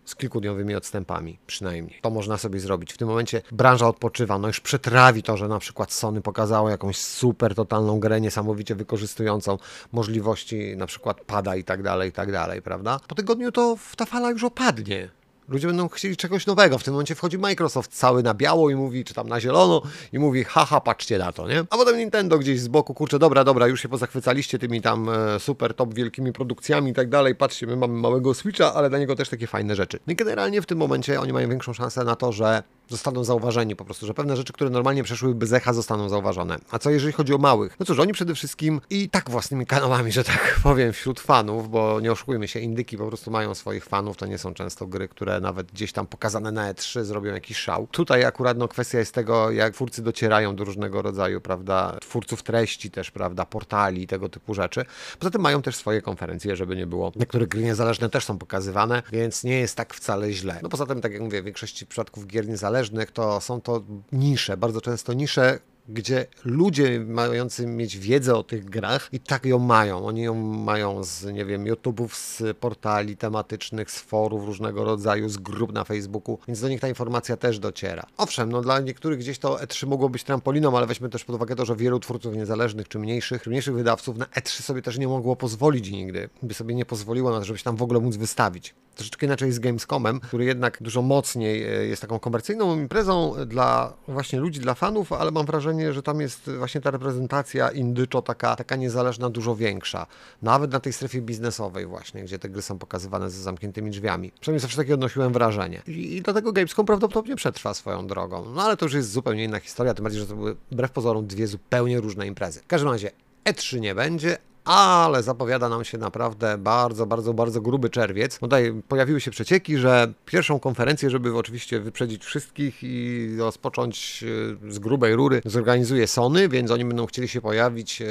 z 0.09 0.17
kilkudniowymi 0.17 0.75
odstępami 0.75 1.39
przynajmniej. 1.47 2.01
To 2.03 2.11
można 2.11 2.39
sobie 2.39 2.61
zrobić. 2.61 2.93
W 2.93 2.99
tym 2.99 3.09
momencie 3.09 3.43
branża 3.53 3.89
odpoczywa, 3.89 4.39
no 4.39 4.49
już 4.49 4.61
przetrawi 4.61 5.23
to, 5.23 5.37
że 5.37 5.49
na 5.49 5.59
przykład 5.59 5.93
Sony 5.93 6.21
pokazało 6.21 6.71
jakąś 6.71 6.97
super 6.97 7.55
totalną 7.55 8.01
grę 8.01 8.21
niesamowicie 8.21 8.75
wykorzystującą 8.75 9.59
możliwości 9.93 10.77
na 10.77 10.87
przykład 10.87 11.21
pada 11.21 11.57
i 11.57 11.65
tak 11.65 11.83
dalej, 11.83 12.09
i 12.09 12.13
tak 12.13 12.33
dalej, 12.33 12.63
prawda? 12.63 13.01
Po 13.09 13.15
tygodniu 13.15 13.53
to 13.53 13.77
ta 13.97 14.07
fala 14.07 14.31
już 14.31 14.45
opadnie. 14.45 15.09
Ludzie 15.49 15.67
będą 15.67 15.89
chcieli 15.89 16.17
czegoś 16.17 16.47
nowego. 16.47 16.79
W 16.79 16.85
tym 16.85 16.95
momencie 16.95 17.15
wchodzi 17.15 17.39
Microsoft 17.39 17.93
cały 17.93 18.23
na 18.23 18.35
biało 18.35 18.71
i 18.71 18.75
mówi, 18.75 19.05
czy 19.05 19.15
tam 19.15 19.29
na 19.29 19.41
zielono 19.41 19.83
i 20.13 20.19
mówi, 20.19 20.45
haha, 20.45 20.81
patrzcie 20.81 21.19
na 21.19 21.33
to, 21.33 21.49
nie? 21.49 21.61
A 21.61 21.77
potem 21.77 21.97
Nintendo 21.97 22.39
gdzieś 22.39 22.61
z 22.61 22.69
boku, 22.69 22.95
kurczę, 22.95 23.19
dobra, 23.19 23.45
dobra, 23.45 23.67
już 23.67 23.83
się 23.83 23.89
pozachwycaliście 23.89 24.59
tymi 24.59 24.83
tam 24.83 25.09
e, 25.09 25.41
super 25.41 25.75
top 25.75 25.95
wielkimi 25.95 26.33
produkcjami 26.33 26.91
i 26.91 26.95
tak 26.95 27.09
dalej. 27.09 27.35
Patrzcie, 27.35 27.67
my 27.67 27.77
mamy 27.77 27.95
małego 27.95 28.35
Switcha, 28.35 28.75
ale 28.75 28.91
dla 28.91 28.99
niego 28.99 29.17
też 29.17 29.29
takie 29.29 29.47
fajne 29.47 29.77
rzeczy. 29.77 29.99
No 30.07 30.13
i 30.13 30.17
generalnie 30.17 30.63
w 30.63 30.67
tym 30.67 30.79
momencie 30.79 31.21
oni 31.21 31.33
mają 31.33 31.49
większą 31.49 31.73
szansę 31.73 32.05
na 32.05 32.17
to, 32.17 32.33
że 32.33 32.63
zostaną 32.89 33.25
zauważeni 33.25 33.77
po 33.77 33.85
prostu, 33.85 34.07
że 34.07 34.15
pewne 34.15 34.37
rzeczy, 34.37 34.53
które 34.53 34.71
normalnie 34.71 35.03
przeszłyby 35.03 35.47
z 35.47 35.53
echa, 35.53 35.73
zostaną 35.73 36.09
zauważone. 36.09 36.59
A 36.71 36.79
co 36.79 36.91
jeżeli 36.91 37.13
chodzi 37.13 37.35
o 37.35 37.39
małych? 37.39 37.77
No 37.81 37.87
cóż, 37.87 37.99
oni 37.99 38.13
przede 38.13 38.35
wszystkim 38.35 38.81
i 38.91 39.11
tak 39.11 39.31
własnymi 39.31 39.67
kanałami, 39.67 40.13
że 40.13 40.25
tak 40.25 40.57
powiem, 40.63 40.93
wśród 40.93 41.21
fanów, 41.21 41.71
bo 41.71 42.01
nie 42.01 42.13
oszukujmy 42.13 42.49
się, 42.49 42.61
indyki 42.61 42.99
po 42.99 43.07
prostu 43.07 43.31
mają 43.31 43.55
swoich 43.55 43.85
fanów, 43.85 44.17
to 44.17 44.27
nie 44.27 44.39
są 44.39 44.55
często 44.55 44.87
gry, 44.87 45.09
które 45.09 45.41
nawet 45.41 45.73
gdzieś 45.73 45.93
tam 45.93 46.07
pokazane 46.07 46.53
na 46.53 46.73
E3 46.73 47.05
zrobią 47.05 47.35
jakiś 47.35 47.57
szał. 47.57 47.87
Tutaj 47.91 48.25
akurat 48.25 48.59
no, 48.59 48.69
kwestia 48.69 48.99
jest 48.99 49.15
tego, 49.15 49.51
jak 49.51 49.75
twórcy 49.75 50.03
docierają 50.03 50.57
do 50.57 50.65
różnego 50.65 51.03
rodzaju, 51.03 51.41
prawda, 51.41 51.97
twórców 52.01 52.43
treści 52.43 52.91
też, 52.91 53.11
prawda, 53.11 53.45
portali, 53.45 54.07
tego 54.07 54.29
typu 54.29 54.55
rzeczy. 54.55 54.85
Poza 55.19 55.31
tym 55.31 55.41
mają 55.41 55.63
też 55.63 55.77
swoje 55.77 56.03
konferencje, 56.03 56.57
żeby 56.57 56.77
nie 56.77 56.87
było. 56.87 57.13
Niektóre 57.17 57.47
gry 57.47 57.63
niezależne 57.63 58.11
też 58.11 58.25
są 58.25 58.39
pokazywane, 58.39 59.03
więc 59.13 59.45
nie 59.45 59.59
jest 59.59 59.77
tak 59.77 59.95
wcale 59.95 60.33
źle. 60.33 60.61
No 60.63 60.69
poza 60.69 60.87
tym, 60.87 61.01
tak 61.01 61.13
jak 61.13 61.23
mówię, 61.23 61.43
w 61.43 61.45
większości 61.45 61.87
przypadków 61.87 62.27
gier 62.27 62.49
niezależnych 62.49 62.78
niezależnych, 62.79 63.11
to 63.11 63.41
są 63.41 63.61
to 63.61 63.83
nisze, 64.13 64.57
bardzo 64.57 64.81
często 64.81 65.13
nisze, 65.13 65.59
gdzie 65.89 66.27
ludzie 66.45 67.01
mający 67.01 67.67
mieć 67.67 67.99
wiedzę 67.99 68.37
o 68.37 68.43
tych 68.43 68.65
grach 68.65 69.09
i 69.13 69.21
tak 69.21 69.47
ją 69.47 69.59
mają. 69.59 70.07
Oni 70.07 70.23
ją 70.23 70.35
mają 70.35 71.05
z, 71.05 71.25
nie 71.25 71.45
wiem, 71.45 71.65
YouTube'ów, 71.65 72.09
z 72.15 72.57
portali 72.57 73.17
tematycznych, 73.17 73.91
z 73.91 74.01
forów 74.01 74.47
różnego 74.47 74.85
rodzaju, 74.85 75.29
z 75.29 75.37
grup 75.37 75.73
na 75.73 75.85
Facebooku, 75.85 76.39
więc 76.49 76.61
do 76.61 76.69
nich 76.69 76.81
ta 76.81 76.89
informacja 76.89 77.37
też 77.37 77.59
dociera. 77.59 78.07
Owszem, 78.17 78.53
no 78.53 78.61
dla 78.61 78.81
niektórych 78.81 79.19
gdzieś 79.19 79.39
to 79.39 79.57
E3 79.57 79.87
mogło 79.87 80.09
być 80.09 80.25
trampoliną, 80.25 80.77
ale 80.77 80.87
weźmy 80.87 81.09
też 81.09 81.25
pod 81.25 81.37
uwagę 81.37 81.57
to, 81.57 81.65
że 81.65 81.77
wielu 81.77 82.01
twórców 82.01 82.35
niezależnych 82.35 82.89
czy 82.89 82.99
mniejszych, 82.99 83.47
mniejszych 83.47 83.75
wydawców 83.75 84.17
na 84.17 84.25
E3 84.25 84.63
sobie 84.63 84.83
też 84.83 84.99
nie 84.99 85.09
mogło 85.09 85.37
pozwolić 85.37 85.91
nigdy, 85.91 86.29
by 86.43 86.55
sobie 86.55 86.75
nie 86.75 86.85
pozwoliło 86.85 87.31
na 87.31 87.39
to, 87.39 87.45
żeby 87.45 87.59
się 87.59 87.65
tam 87.65 87.77
w 87.77 87.83
ogóle 87.83 88.01
móc 88.01 88.17
wystawić. 88.17 88.75
Troszeczkę 88.99 89.27
inaczej 89.27 89.53
z 89.53 89.59
Gamescomem, 89.59 90.21
który 90.21 90.45
jednak 90.45 90.79
dużo 90.81 91.03
mocniej 91.03 91.63
e, 91.63 91.87
jest 91.87 92.03
taką 92.03 92.19
komercyjną 92.19 92.79
imprezą 92.79 93.35
dla 93.47 93.93
właśnie 94.09 94.41
ludzi, 94.41 94.61
dla 94.61 94.75
fanów, 94.75 95.13
ale 95.13 95.31
mam 95.31 95.47
wrażenie, 95.47 95.93
że 95.93 96.03
tam 96.03 96.21
jest 96.21 96.51
właśnie 96.51 96.81
ta 96.81 96.91
reprezentacja 96.91 97.71
indyczo 97.71 98.23
taka, 98.23 98.57
taka 98.57 98.77
niezależna, 98.77 99.31
dużo 99.31 99.57
większa. 99.57 100.07
Nawet 100.43 100.73
na 100.73 100.81
tej 100.81 100.93
strefie 100.93 101.21
biznesowej 101.21 101.87
właśnie, 101.87 102.25
gdzie 102.25 102.39
te 102.39 102.49
gry 102.49 102.63
są 102.63 102.79
pokazywane 102.79 103.31
ze 103.31 103.43
zamkniętymi 103.43 103.91
drzwiami. 103.91 104.33
Przynajmniej 104.41 104.61
zawsze 104.61 104.77
takie 104.77 104.95
odnosiłem 104.95 105.33
wrażenie. 105.33 105.83
I, 105.87 106.17
i 106.17 106.23
dlatego 106.23 106.53
Gamescom 106.53 106.87
prawdopodobnie 106.87 107.37
przetrwa 107.37 107.75
swoją 107.75 108.07
drogą. 108.07 108.45
No 108.55 108.63
ale 108.63 108.77
to 108.77 108.87
już 108.87 108.95
jest 108.95 109.13
zupełnie 109.13 109.45
inna 109.45 109.61
historia, 109.61 109.95
tym 109.95 110.03
bardziej, 110.03 110.21
że 110.21 110.27
to 110.27 110.37
były 110.37 110.57
wbrew 110.71 110.91
pozorom 110.91 111.27
dwie 111.27 111.47
zupełnie 111.47 112.01
różne 112.01 112.27
imprezy. 112.27 112.61
W 112.61 112.67
każdym 112.67 112.91
razie 112.91 113.11
E3 113.45 113.81
nie 113.81 113.95
będzie, 113.95 114.39
ale 114.65 115.23
zapowiada 115.23 115.69
nam 115.69 115.85
się 115.85 115.99
naprawdę 115.99 116.59
bardzo, 116.59 117.07
bardzo, 117.07 117.35
bardzo 117.35 117.61
gruby 117.61 117.91
czerwiec. 117.91 118.39
Tutaj 118.39 118.83
pojawiły 118.89 119.21
się 119.21 119.31
przecieki, 119.31 119.79
że 119.79 120.13
pierwszą 120.27 120.61
konferencję, 120.61 121.11
żeby 121.11 121.37
oczywiście 121.37 121.81
wyprzedzić 121.81 122.25
wszystkich 122.25 122.79
i 122.83 123.29
rozpocząć 123.39 124.25
e, 124.69 124.73
z 124.73 124.79
grubej 124.79 125.15
rury, 125.15 125.43
zorganizuje 125.45 126.07
Sony, 126.07 126.49
więc 126.49 126.71
oni 126.71 126.85
będą 126.85 127.07
chcieli 127.07 127.29
się 127.29 127.41
pojawić 127.41 128.03
e, 128.03 128.07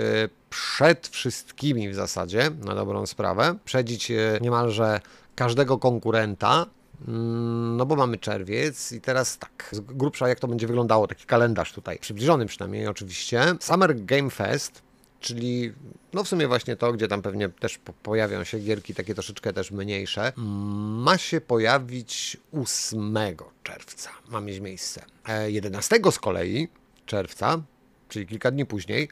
przed 0.49 1.07
wszystkimi 1.07 1.89
w 1.89 1.95
zasadzie, 1.95 2.51
na 2.65 2.75
dobrą 2.75 3.05
sprawę, 3.05 3.55
przedzić 3.65 4.11
e, 4.11 4.39
niemalże 4.41 4.99
każdego 5.35 5.77
konkurenta, 5.77 6.65
mm, 7.07 7.77
no 7.77 7.85
bo 7.85 7.95
mamy 7.95 8.17
czerwiec 8.17 8.91
i 8.91 9.01
teraz 9.01 9.37
tak, 9.37 9.69
z 9.71 9.79
grubsza 9.79 10.27
jak 10.27 10.39
to 10.39 10.47
będzie 10.47 10.67
wyglądało, 10.67 11.07
taki 11.07 11.25
kalendarz 11.25 11.73
tutaj, 11.73 11.99
przybliżony 11.99 12.45
przynajmniej 12.45 12.87
oczywiście. 12.87 13.41
Summer 13.59 14.05
Game 14.05 14.29
Fest 14.29 14.86
czyli 15.19 15.73
no 16.13 16.23
w 16.23 16.27
sumie 16.27 16.47
właśnie 16.47 16.75
to, 16.75 16.93
gdzie 16.93 17.07
tam 17.07 17.21
pewnie 17.21 17.49
też 17.49 17.79
pojawią 18.03 18.43
się 18.43 18.59
gierki 18.59 18.93
takie 18.93 19.13
troszeczkę 19.13 19.53
też 19.53 19.71
mniejsze, 19.71 20.33
ma 20.35 21.17
się 21.17 21.41
pojawić 21.41 22.37
8 22.61 23.17
czerwca, 23.63 24.09
ma 24.29 24.41
mieć 24.41 24.59
miejsce. 24.59 25.05
11 25.47 25.95
e, 25.95 26.11
z 26.11 26.19
kolei 26.19 26.67
czerwca, 27.05 27.61
czyli 28.09 28.27
kilka 28.27 28.51
dni 28.51 28.65
później, 28.65 29.09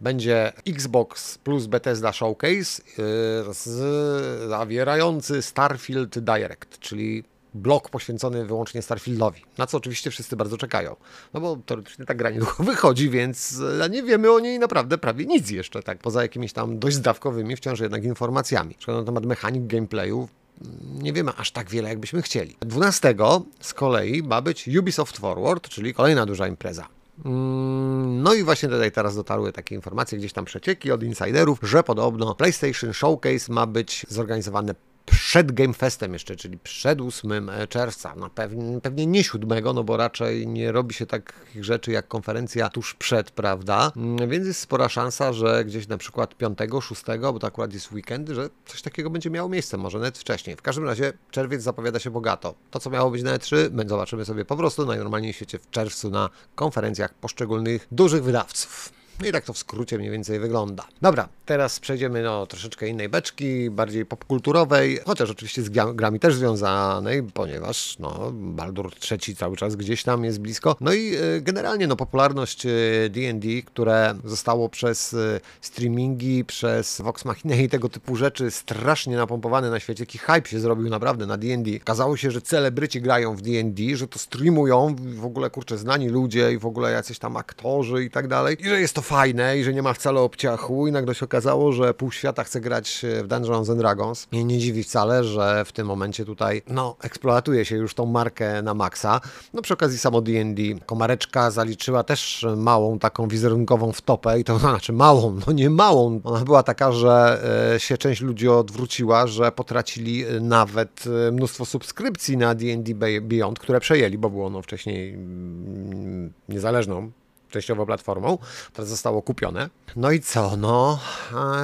będzie 0.00 0.52
Xbox 0.66 1.38
plus 1.38 1.66
Bethesda 1.66 2.12
Showcase 2.12 2.82
yy, 2.98 4.48
zawierający 4.48 5.42
Starfield 5.42 6.18
Direct, 6.18 6.78
czyli 6.78 7.24
blok 7.54 7.90
poświęcony 7.90 8.44
wyłącznie 8.46 8.82
Starfieldowi, 8.82 9.42
na 9.58 9.66
co 9.66 9.76
oczywiście 9.76 10.10
wszyscy 10.10 10.36
bardzo 10.36 10.56
czekają. 10.58 10.96
No 11.34 11.40
bo 11.40 11.56
teoretycznie 11.66 12.04
ta 12.04 12.14
gra 12.14 12.30
niedługo 12.30 12.64
wychodzi, 12.72 13.10
więc 13.10 13.60
e, 13.82 13.90
nie 13.90 14.02
wiemy 14.02 14.32
o 14.32 14.40
niej 14.40 14.58
naprawdę 14.58 14.98
prawie 14.98 15.26
nic 15.26 15.50
jeszcze, 15.50 15.82
tak, 15.82 15.98
poza 15.98 16.22
jakimiś 16.22 16.52
tam 16.52 16.78
dość 16.78 16.96
zdawkowymi 16.96 17.56
wciąż 17.56 17.80
jednak 17.80 18.04
informacjami. 18.04 18.76
Na 18.88 19.02
temat 19.04 19.26
mechanik 19.26 19.66
gameplayu 19.66 20.28
mm, 20.62 21.02
nie 21.02 21.12
wiemy 21.12 21.32
aż 21.36 21.50
tak 21.50 21.70
wiele, 21.70 21.88
jakbyśmy 21.88 22.22
chcieli. 22.22 22.56
12 22.60 23.14
z 23.60 23.74
kolei 23.74 24.22
ma 24.22 24.42
być 24.42 24.68
Ubisoft 24.78 25.18
Forward, 25.18 25.68
czyli 25.68 25.94
kolejna 25.94 26.26
duża 26.26 26.48
impreza. 26.48 26.88
Mm, 27.24 28.22
No 28.22 28.34
i 28.34 28.42
właśnie 28.42 28.68
tutaj 28.68 28.92
teraz 28.92 29.16
dotarły 29.16 29.52
takie 29.52 29.74
informacje, 29.74 30.18
gdzieś 30.18 30.32
tam 30.32 30.44
przecieki 30.44 30.92
od 30.92 31.02
insiderów, 31.02 31.58
że 31.62 31.82
podobno 31.82 32.34
PlayStation 32.34 32.92
Showcase 32.92 33.52
ma 33.52 33.66
być 33.66 34.06
zorganizowany 34.08 34.74
przed 35.06 35.52
Game 35.52 35.74
Festem 35.74 36.12
jeszcze, 36.12 36.36
czyli 36.36 36.58
przed 36.58 37.00
8 37.00 37.50
czerwca. 37.68 38.14
No 38.16 38.30
pewnie, 38.30 38.80
pewnie 38.80 39.06
nie 39.06 39.24
7, 39.24 39.64
no 39.74 39.84
bo 39.84 39.96
raczej 39.96 40.46
nie 40.46 40.72
robi 40.72 40.94
się 40.94 41.06
takich 41.06 41.64
rzeczy 41.64 41.92
jak 41.92 42.08
konferencja 42.08 42.68
tuż 42.68 42.94
przed, 42.94 43.30
prawda? 43.30 43.92
Mm, 43.96 44.30
Więc 44.30 44.46
jest 44.46 44.60
spora 44.60 44.88
szansa, 44.88 45.32
że 45.32 45.64
gdzieś 45.64 45.88
na 45.88 45.98
przykład 45.98 46.34
5, 46.34 46.58
6, 46.82 47.02
bo 47.20 47.38
to 47.38 47.46
akurat 47.46 47.74
jest 47.74 47.92
weekend, 47.92 48.28
że 48.28 48.50
coś 48.66 48.82
takiego 48.82 49.10
będzie 49.10 49.30
miało 49.30 49.48
miejsce, 49.48 49.76
może 49.76 49.98
nawet 49.98 50.18
wcześniej. 50.18 50.56
W 50.56 50.62
każdym 50.62 50.84
razie 50.84 51.12
czerwiec 51.30 51.62
zapowiada 51.62 51.98
się 51.98 52.10
bogato. 52.10 52.54
To, 52.70 52.80
co 52.80 52.90
miało 52.90 53.10
być 53.10 53.22
na 53.22 53.38
E3, 53.38 53.56
my 53.72 53.84
zobaczymy 53.88 54.24
sobie 54.24 54.44
po 54.44 54.56
prostu 54.56 54.86
najnormalniej 54.86 55.32
w 55.32 55.36
świecie 55.36 55.58
w 55.58 55.70
czerwcu 55.70 56.10
na 56.10 56.30
konferencjach 56.54 57.14
poszczególnych 57.14 57.86
dużych 57.90 58.24
wydawców. 58.24 59.03
No 59.20 59.26
i 59.28 59.32
tak 59.32 59.44
to 59.44 59.52
w 59.52 59.58
skrócie 59.58 59.98
mniej 59.98 60.10
więcej 60.10 60.38
wygląda. 60.38 60.84
Dobra, 61.02 61.28
teraz 61.46 61.80
przejdziemy 61.80 62.22
do 62.22 62.46
troszeczkę 62.50 62.88
innej 62.88 63.08
beczki, 63.08 63.70
bardziej 63.70 64.06
popkulturowej, 64.06 64.98
chociaż 65.06 65.30
oczywiście 65.30 65.62
z 65.62 65.70
gra- 65.70 65.94
grami 65.94 66.20
też 66.20 66.34
związanej, 66.34 67.22
ponieważ 67.22 67.98
no, 67.98 68.30
Baldur 68.32 68.92
III 69.10 69.36
cały 69.36 69.56
czas 69.56 69.76
gdzieś 69.76 70.02
tam 70.02 70.24
jest 70.24 70.40
blisko. 70.40 70.76
No 70.80 70.92
i 70.92 71.14
e, 71.14 71.40
generalnie 71.40 71.86
no, 71.86 71.96
popularność 71.96 72.66
e, 72.66 72.70
D&D, 73.10 73.48
które 73.64 74.14
zostało 74.24 74.68
przez 74.68 75.14
e, 75.14 75.40
streamingi, 75.60 76.44
przez 76.44 77.00
Vox 77.00 77.24
Machina 77.24 77.54
i 77.54 77.68
tego 77.68 77.88
typu 77.88 78.16
rzeczy 78.16 78.50
strasznie 78.50 79.16
napompowane 79.16 79.70
na 79.70 79.80
świecie, 79.80 80.02
jaki 80.02 80.18
hype 80.18 80.48
się 80.48 80.60
zrobił 80.60 80.90
naprawdę 80.90 81.26
na 81.26 81.36
D&D. 81.36 81.70
Okazało 81.82 82.16
się, 82.16 82.30
że 82.30 82.40
celebryci 82.40 83.00
grają 83.00 83.36
w 83.36 83.42
D&D, 83.42 83.96
że 83.96 84.08
to 84.08 84.18
streamują 84.18 84.96
w 84.98 85.24
ogóle, 85.24 85.50
kurczę, 85.50 85.78
znani 85.78 86.08
ludzie 86.08 86.52
i 86.52 86.58
w 86.58 86.66
ogóle 86.66 86.92
jacyś 86.92 87.18
tam 87.18 87.36
aktorzy 87.36 88.04
i 88.04 88.10
tak 88.10 88.28
dalej. 88.28 88.56
I 88.60 88.68
że 88.68 88.80
jest 88.80 88.94
to 88.94 89.02
fajne 89.04 89.58
i 89.58 89.64
że 89.64 89.72
nie 89.72 89.82
ma 89.82 89.92
wcale 89.92 90.20
obciachu 90.20 90.86
i 90.86 90.92
nagle 90.92 91.14
się 91.14 91.24
okazało, 91.24 91.72
że 91.72 91.94
pół 91.94 92.12
świata 92.12 92.44
chce 92.44 92.60
grać 92.60 93.04
w 93.22 93.26
Dungeons 93.26 93.70
and 93.70 93.78
Dragons. 93.78 94.26
Mnie 94.32 94.44
nie 94.44 94.58
dziwi 94.58 94.82
wcale, 94.84 95.24
że 95.24 95.64
w 95.64 95.72
tym 95.72 95.86
momencie 95.86 96.24
tutaj, 96.24 96.62
no, 96.68 96.96
eksploatuje 97.02 97.64
się 97.64 97.76
już 97.76 97.94
tą 97.94 98.06
markę 98.06 98.62
na 98.62 98.74
maksa. 98.74 99.20
No 99.52 99.62
przy 99.62 99.74
okazji 99.74 99.98
samo 99.98 100.20
D&D. 100.20 100.62
Komareczka 100.86 101.50
zaliczyła 101.50 102.04
też 102.04 102.46
małą 102.56 102.98
taką 102.98 103.28
wizerunkową 103.28 103.92
wtopę 103.92 104.40
i 104.40 104.44
to 104.44 104.58
znaczy 104.64 104.92
małą, 104.92 105.38
no 105.46 105.52
nie 105.52 105.70
małą. 105.70 106.20
Ona 106.24 106.44
była 106.44 106.62
taka, 106.62 106.92
że 106.92 107.42
e, 107.74 107.80
się 107.80 107.98
część 107.98 108.20
ludzi 108.20 108.48
odwróciła, 108.48 109.26
że 109.26 109.52
potracili 109.52 110.24
e, 110.24 110.40
nawet 110.40 111.04
e, 111.28 111.32
mnóstwo 111.32 111.64
subskrypcji 111.64 112.36
na 112.36 112.54
D&D 112.54 112.94
Beyond, 113.20 113.58
które 113.58 113.80
przejęli, 113.80 114.18
bo 114.18 114.30
było 114.30 114.46
ono 114.46 114.62
wcześniej 114.62 115.14
mm, 115.14 116.32
niezależną 116.48 117.10
częściowo 117.54 117.86
platformą, 117.86 118.38
teraz 118.72 118.88
zostało 118.88 119.22
kupione. 119.22 119.70
No 119.96 120.10
i 120.10 120.20
co? 120.20 120.56
No, 120.56 120.98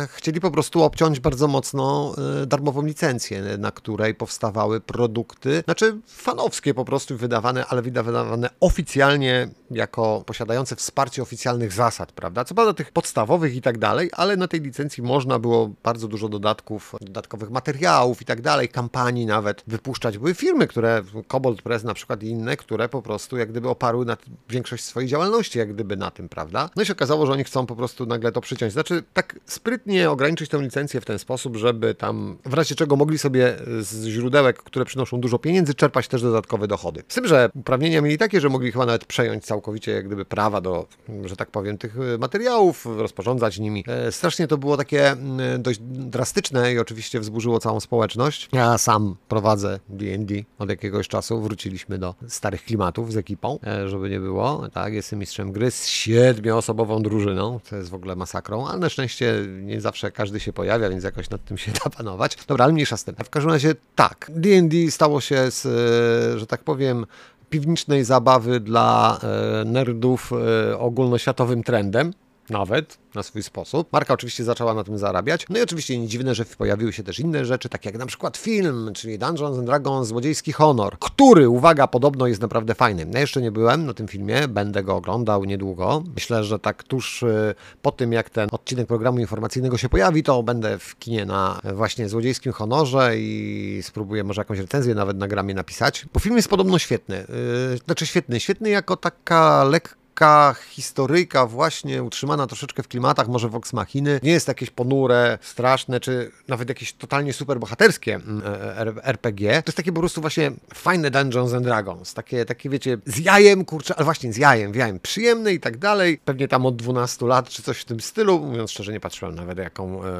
chcieli 0.09 0.41
po 0.41 0.51
prostu 0.51 0.83
obciąć 0.83 1.21
bardzo 1.21 1.49
mocno 1.49 2.15
e, 2.43 2.47
darmową 2.47 2.83
licencję, 2.83 3.43
na 3.59 3.71
której 3.71 4.15
powstawały 4.15 4.81
produkty, 4.81 5.63
znaczy 5.65 5.97
fanowskie 6.07 6.75
po 6.75 6.85
prostu 6.85 7.17
wydawane, 7.17 7.67
ale 7.67 7.83
wydawane 7.83 8.51
oficjalnie 8.61 9.49
jako 9.71 10.23
posiadające 10.27 10.77
wsparcie 10.77 11.23
oficjalnych 11.23 11.73
zasad, 11.73 12.13
prawda? 12.13 12.45
Co 12.45 12.55
prawda 12.55 12.75
tych 12.75 12.93
podstawowych 12.93 13.57
i 13.57 13.63
tak 13.63 13.79
dalej, 13.79 14.11
ale 14.13 14.37
na 14.37 14.49
tej 14.49 14.61
licencji 14.61 15.03
można 15.03 15.39
było 15.39 15.71
bardzo 15.83 16.09
dużo 16.09 16.29
dodatków, 16.29 16.95
dodatkowych 17.01 17.51
materiałów 17.51 18.23
i 18.23 18.25
tak 18.25 18.41
dalej, 18.41 18.69
kampanii 18.69 19.27
nawet 19.27 19.63
wypuszczać. 19.67 20.19
Były 20.19 20.35
firmy, 20.35 20.67
które, 20.67 21.03
Cobalt 21.29 21.63
Press 21.63 21.85
na 21.85 21.95
przykład 21.95 22.23
i 22.23 22.27
inne, 22.27 22.57
które 22.57 22.89
po 22.89 23.03
prostu 23.03 23.37
jak 23.37 23.51
gdyby 23.51 23.69
oparły 23.69 24.05
na 24.05 24.17
większość 24.49 24.85
swojej 24.85 25.09
działalności, 25.09 25.59
jak 25.59 25.75
gdyby 25.75 25.80
na 25.85 26.11
tym, 26.11 26.29
prawda? 26.29 26.71
No 26.77 26.83
i 26.83 26.87
się 26.87 26.93
okazało, 26.93 27.27
że 27.27 27.33
oni 27.33 27.45
chcą 27.45 27.67
po 27.67 27.77
prostu 27.77 28.07
nagle 28.07 28.33
to 28.33 28.41
przyciąć. 28.41 28.73
Znaczy, 28.73 29.03
tak 29.15 29.41
sprytnie 29.47 30.11
ograniczyć 30.11 30.51
tę 30.51 30.63
licencję 30.63 31.01
w 31.01 31.05
ten 31.05 31.19
sposób, 31.19 31.57
żeby 31.57 31.95
tam 31.95 32.39
w 32.45 32.55
razie 32.55 32.75
czego 32.75 32.97
mogli 32.97 33.19
sobie 33.19 33.57
z 33.81 34.07
źródełek, 34.07 34.63
które 34.63 34.85
przynoszą 34.85 35.21
dużo 35.21 35.39
pieniędzy, 35.39 35.75
czerpać 35.75 36.09
też 36.09 36.23
dodatkowe 36.23 36.69
dochody. 36.69 37.03
Z 37.09 37.15
tym, 37.15 37.27
że 37.27 37.51
uprawnienia 37.55 38.01
mieli 38.01 38.19
takie, 38.19 38.41
że 38.41 38.49
mogli 38.49 38.73
chyba 38.73 38.87
nawet 38.87 39.05
przejąć 39.05 39.45
całkowicie 39.45 39.93
jak 39.93 40.07
gdyby 40.07 40.25
prawa 40.25 40.61
do, 40.61 40.87
że 41.25 41.37
tak 41.37 41.51
powiem, 41.51 41.79
tych 41.79 41.97
materiałów, 42.19 42.87
rozporządzać 42.97 43.59
nimi. 43.59 43.85
E, 43.87 44.13
Strasznie 44.13 44.47
to 44.47 44.59
było 44.59 44.77
takie 44.77 45.17
dość 45.59 45.81
drastyczne 45.91 46.73
i 46.73 46.79
oczywiście 46.79 47.21
wzburzyło 47.21 47.61
całą 47.61 47.81
społeczność. 47.81 48.49
Ja 48.53 48.79
sam 48.79 49.17
prowadzę 49.29 49.81
D&D 49.89 50.35
od 50.59 50.71
jakiegoś 50.71 51.09
czasu. 51.09 51.41
Wróciliśmy 51.41 51.99
do 51.99 52.15
starych 52.29 52.65
klimatów 52.65 53.13
z 53.13 53.17
ekipą, 53.17 53.59
e, 53.67 53.89
żeby 53.89 54.11
nie 54.11 54.21
było. 54.21 54.69
Tak, 54.73 54.93
jestem 54.93 55.19
mistrzem 55.19 55.53
gry 55.53 55.60
z 55.71 55.87
siedmioosobową 55.87 57.03
drużyną, 57.03 57.61
co 57.65 57.77
jest 57.77 57.91
w 57.91 57.95
ogóle 57.95 58.17
masakrą, 58.17 58.67
ale 58.67 58.79
na 58.79 58.89
szczęście 58.89 59.35
nie 59.63 59.81
zawsze 59.81 60.13
każdy 60.13 60.41
się 60.41 60.53
pojawia, 60.53 60.89
więc 60.91 61.05
jakoś 61.05 61.31
nad 61.31 61.45
tym 61.45 61.59
się 61.59 61.73
da 61.85 61.91
panować. 61.91 62.37
Dobra, 62.47 62.65
ale 62.65 62.73
mniejsza 62.73 62.97
z 62.97 63.05
tym. 63.05 63.15
W 63.25 63.31
każdym 63.31 63.53
razie 63.53 63.75
tak, 63.97 64.31
D&D 64.35 64.91
stało 64.91 65.21
się 65.21 65.51
z, 65.51 65.67
e, 65.67 66.39
że 66.39 66.47
tak 66.47 66.65
powiem, 66.65 67.07
piwnicznej 67.51 68.05
zabawy 68.05 68.61
dla 68.61 69.19
e, 69.23 69.65
nerdów 69.65 70.33
e, 70.33 70.79
ogólnoświatowym 70.79 71.63
trendem. 71.63 72.13
Nawet 72.51 72.99
na 73.15 73.23
swój 73.23 73.43
sposób. 73.43 73.93
Marka 73.93 74.15
oczywiście 74.15 74.45
zaczęła 74.45 74.75
na 74.75 74.85
tym 74.85 74.99
zarabiać. 74.99 75.47
No 75.49 75.59
i 75.59 75.63
oczywiście 75.63 75.99
nie 75.99 76.09
dziwne, 76.09 76.35
że 76.35 76.45
pojawiły 76.45 76.93
się 76.93 77.03
też 77.03 77.21
inne 77.21 77.45
rzeczy, 77.45 77.69
takie 77.69 77.89
jak 77.89 77.99
na 77.99 78.07
przykład 78.07 78.37
film, 78.37 78.91
czyli 78.95 79.19
Dungeons 79.19 79.59
and 79.59 79.67
Dragons 79.67 80.09
Złodziejski 80.09 80.53
Honor, 80.53 80.99
który, 80.99 81.49
uwaga, 81.49 81.87
podobno 81.87 82.27
jest 82.27 82.41
naprawdę 82.41 82.75
fajny. 82.75 83.07
Ja 83.15 83.21
jeszcze 83.21 83.43
nie 83.43 83.53
byłem 83.53 83.87
na 83.87 83.95
tym 83.95 84.09
filmie, 84.09 84.49
będę 84.49 84.83
go 84.83 84.97
oglądał 84.97 85.45
niedługo. 85.45 86.03
Myślę, 86.15 86.45
że 86.45 86.59
tak 86.59 86.83
tuż 86.83 87.23
y, 87.23 87.55
po 87.83 87.93
tym, 87.93 88.13
jak 88.13 88.31
ten 88.31 88.49
odcinek 88.53 88.87
programu 88.87 89.19
informacyjnego 89.19 89.79
się 89.79 89.89
pojawi, 89.89 90.23
to 90.23 90.43
będę 90.43 90.79
w 90.79 90.99
kinie 90.99 91.25
na 91.27 91.61
właśnie 91.75 92.09
Złodziejskim 92.09 92.53
Honorze 92.53 93.13
i 93.17 93.81
spróbuję 93.83 94.25
może 94.25 94.41
jakąś 94.41 94.59
recenzję 94.59 94.95
nawet 94.95 95.17
na 95.17 95.29
gramie 95.29 95.55
napisać. 95.55 96.07
Bo 96.13 96.21
film 96.21 96.37
jest 96.37 96.49
podobno 96.49 96.79
świetny. 96.79 97.27
Yy, 97.71 97.79
znaczy 97.85 98.07
świetny. 98.07 98.41
Świetny 98.41 98.71
jako 98.71 98.97
taka 98.97 99.65
lekka 99.65 100.00
taka 100.21 100.55
historyjka 100.69 101.47
właśnie 101.47 102.03
utrzymana 102.03 102.47
troszeczkę 102.47 102.83
w 102.83 102.89
klimatach 102.89 103.29
może 103.29 103.49
Vox 103.49 103.73
Machiny. 103.73 104.21
Nie 104.23 104.31
jest 104.31 104.49
jakieś 104.49 104.71
ponure, 104.71 105.39
straszne, 105.43 106.01
czy 106.01 106.31
nawet 106.49 106.69
jakieś 106.69 106.93
totalnie 106.93 107.33
super 107.33 107.59
bohaterskie 107.59 108.15
mm, 108.15 108.43
e, 108.47 109.05
RPG. 109.05 109.63
To 109.63 109.69
jest 109.69 109.77
takie 109.77 109.93
po 109.93 110.01
prostu 110.01 110.21
właśnie 110.21 110.53
fajne 110.75 111.11
Dungeons 111.11 111.53
and 111.53 111.65
Dragons. 111.65 112.15
Takie, 112.15 112.45
takie 112.45 112.71
wiecie, 112.71 112.99
z 113.07 113.19
jajem, 113.19 113.65
kurczę, 113.65 113.95
ale 113.97 114.05
właśnie 114.05 114.33
z 114.33 114.37
jajem, 114.37 114.75
jajem. 114.75 115.01
Przyjemne 115.01 115.53
i 115.53 115.61
tak 115.61 115.79
dalej. 115.79 116.21
Pewnie 116.25 116.49
tam 116.49 116.67
od 116.67 116.77
12 116.77 117.27
lat, 117.27 117.49
czy 117.49 117.63
coś 117.63 117.81
w 117.81 117.85
tym 117.85 118.01
stylu. 118.01 118.39
Mówiąc 118.39 118.71
szczerze, 118.71 118.93
nie 118.93 119.01
patrzyłem 119.01 119.35
nawet 119.35 119.59
jaką 119.59 120.05
e, 120.05 120.07
e, 120.07 120.13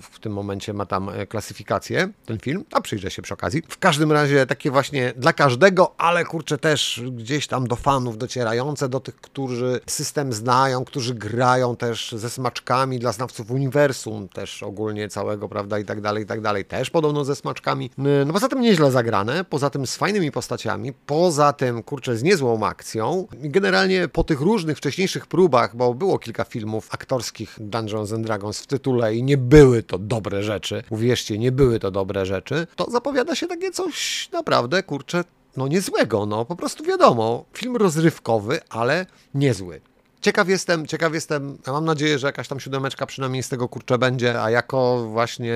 w 0.00 0.18
tym 0.20 0.32
momencie 0.32 0.72
ma 0.72 0.86
tam 0.86 1.08
e, 1.08 1.26
klasyfikację 1.26 2.08
ten 2.26 2.38
film, 2.38 2.64
a 2.72 2.80
przyjrzę 2.80 3.10
się 3.10 3.22
przy 3.22 3.34
okazji. 3.34 3.62
W 3.68 3.78
każdym 3.78 4.12
razie 4.12 4.46
takie 4.46 4.70
właśnie 4.70 5.12
dla 5.16 5.32
każdego, 5.32 5.94
ale 5.98 6.24
kurczę 6.24 6.58
też 6.58 7.02
gdzieś 7.12 7.46
tam 7.46 7.66
do 7.66 7.76
fanów 7.76 8.18
docierające, 8.18 8.88
do 8.88 9.00
tych, 9.00 9.09
którzy 9.12 9.80
system 9.86 10.32
znają, 10.32 10.84
którzy 10.84 11.14
grają 11.14 11.76
też 11.76 12.12
ze 12.16 12.30
smaczkami 12.30 12.98
dla 12.98 13.12
znawców 13.12 13.50
uniwersum, 13.50 14.28
też 14.28 14.62
ogólnie 14.62 15.08
całego, 15.08 15.48
prawda, 15.48 15.78
i 15.78 15.84
tak 15.84 16.00
dalej, 16.00 16.24
i 16.24 16.26
tak 16.26 16.40
dalej, 16.40 16.64
też 16.64 16.90
podobno 16.90 17.24
ze 17.24 17.36
smaczkami. 17.36 17.90
No 18.26 18.32
poza 18.32 18.48
tym 18.48 18.60
nieźle 18.60 18.90
zagrane, 18.90 19.44
poza 19.44 19.70
tym 19.70 19.86
z 19.86 19.96
fajnymi 19.96 20.32
postaciami, 20.32 20.92
poza 20.92 21.52
tym, 21.52 21.82
kurczę, 21.82 22.16
z 22.16 22.22
niezłą 22.22 22.66
akcją. 22.66 23.26
Generalnie 23.32 24.08
po 24.08 24.24
tych 24.24 24.40
różnych 24.40 24.78
wcześniejszych 24.78 25.26
próbach, 25.26 25.76
bo 25.76 25.94
było 25.94 26.18
kilka 26.18 26.44
filmów 26.44 26.88
aktorskich 26.90 27.56
Dungeons 27.60 28.12
and 28.12 28.26
Dragons 28.26 28.60
w 28.60 28.66
tytule 28.66 29.14
i 29.14 29.22
nie 29.22 29.38
były 29.38 29.82
to 29.82 29.98
dobre 29.98 30.42
rzeczy, 30.42 30.82
uwierzcie, 30.90 31.38
nie 31.38 31.52
były 31.52 31.78
to 31.78 31.90
dobre 31.90 32.26
rzeczy, 32.26 32.66
to 32.76 32.90
zapowiada 32.90 33.34
się 33.34 33.46
takie 33.46 33.70
coś 33.70 34.28
naprawdę, 34.32 34.82
kurczę, 34.82 35.24
no 35.56 35.68
niezłego, 35.68 36.26
no 36.26 36.44
po 36.44 36.56
prostu 36.56 36.84
wiadomo, 36.84 37.44
film 37.54 37.76
rozrywkowy, 37.76 38.60
ale 38.68 39.06
niezły. 39.34 39.80
Ciekaw 40.20 40.48
jestem, 40.48 40.86
ciekaw 40.86 41.14
jestem, 41.14 41.58
ja 41.66 41.72
mam 41.72 41.84
nadzieję, 41.84 42.18
że 42.18 42.26
jakaś 42.26 42.48
tam 42.48 42.60
siódemeczka 42.60 43.06
przynajmniej 43.06 43.42
z 43.42 43.48
tego 43.48 43.68
kurczę 43.68 43.98
będzie, 43.98 44.42
a 44.42 44.50
jako 44.50 45.06
właśnie 45.12 45.54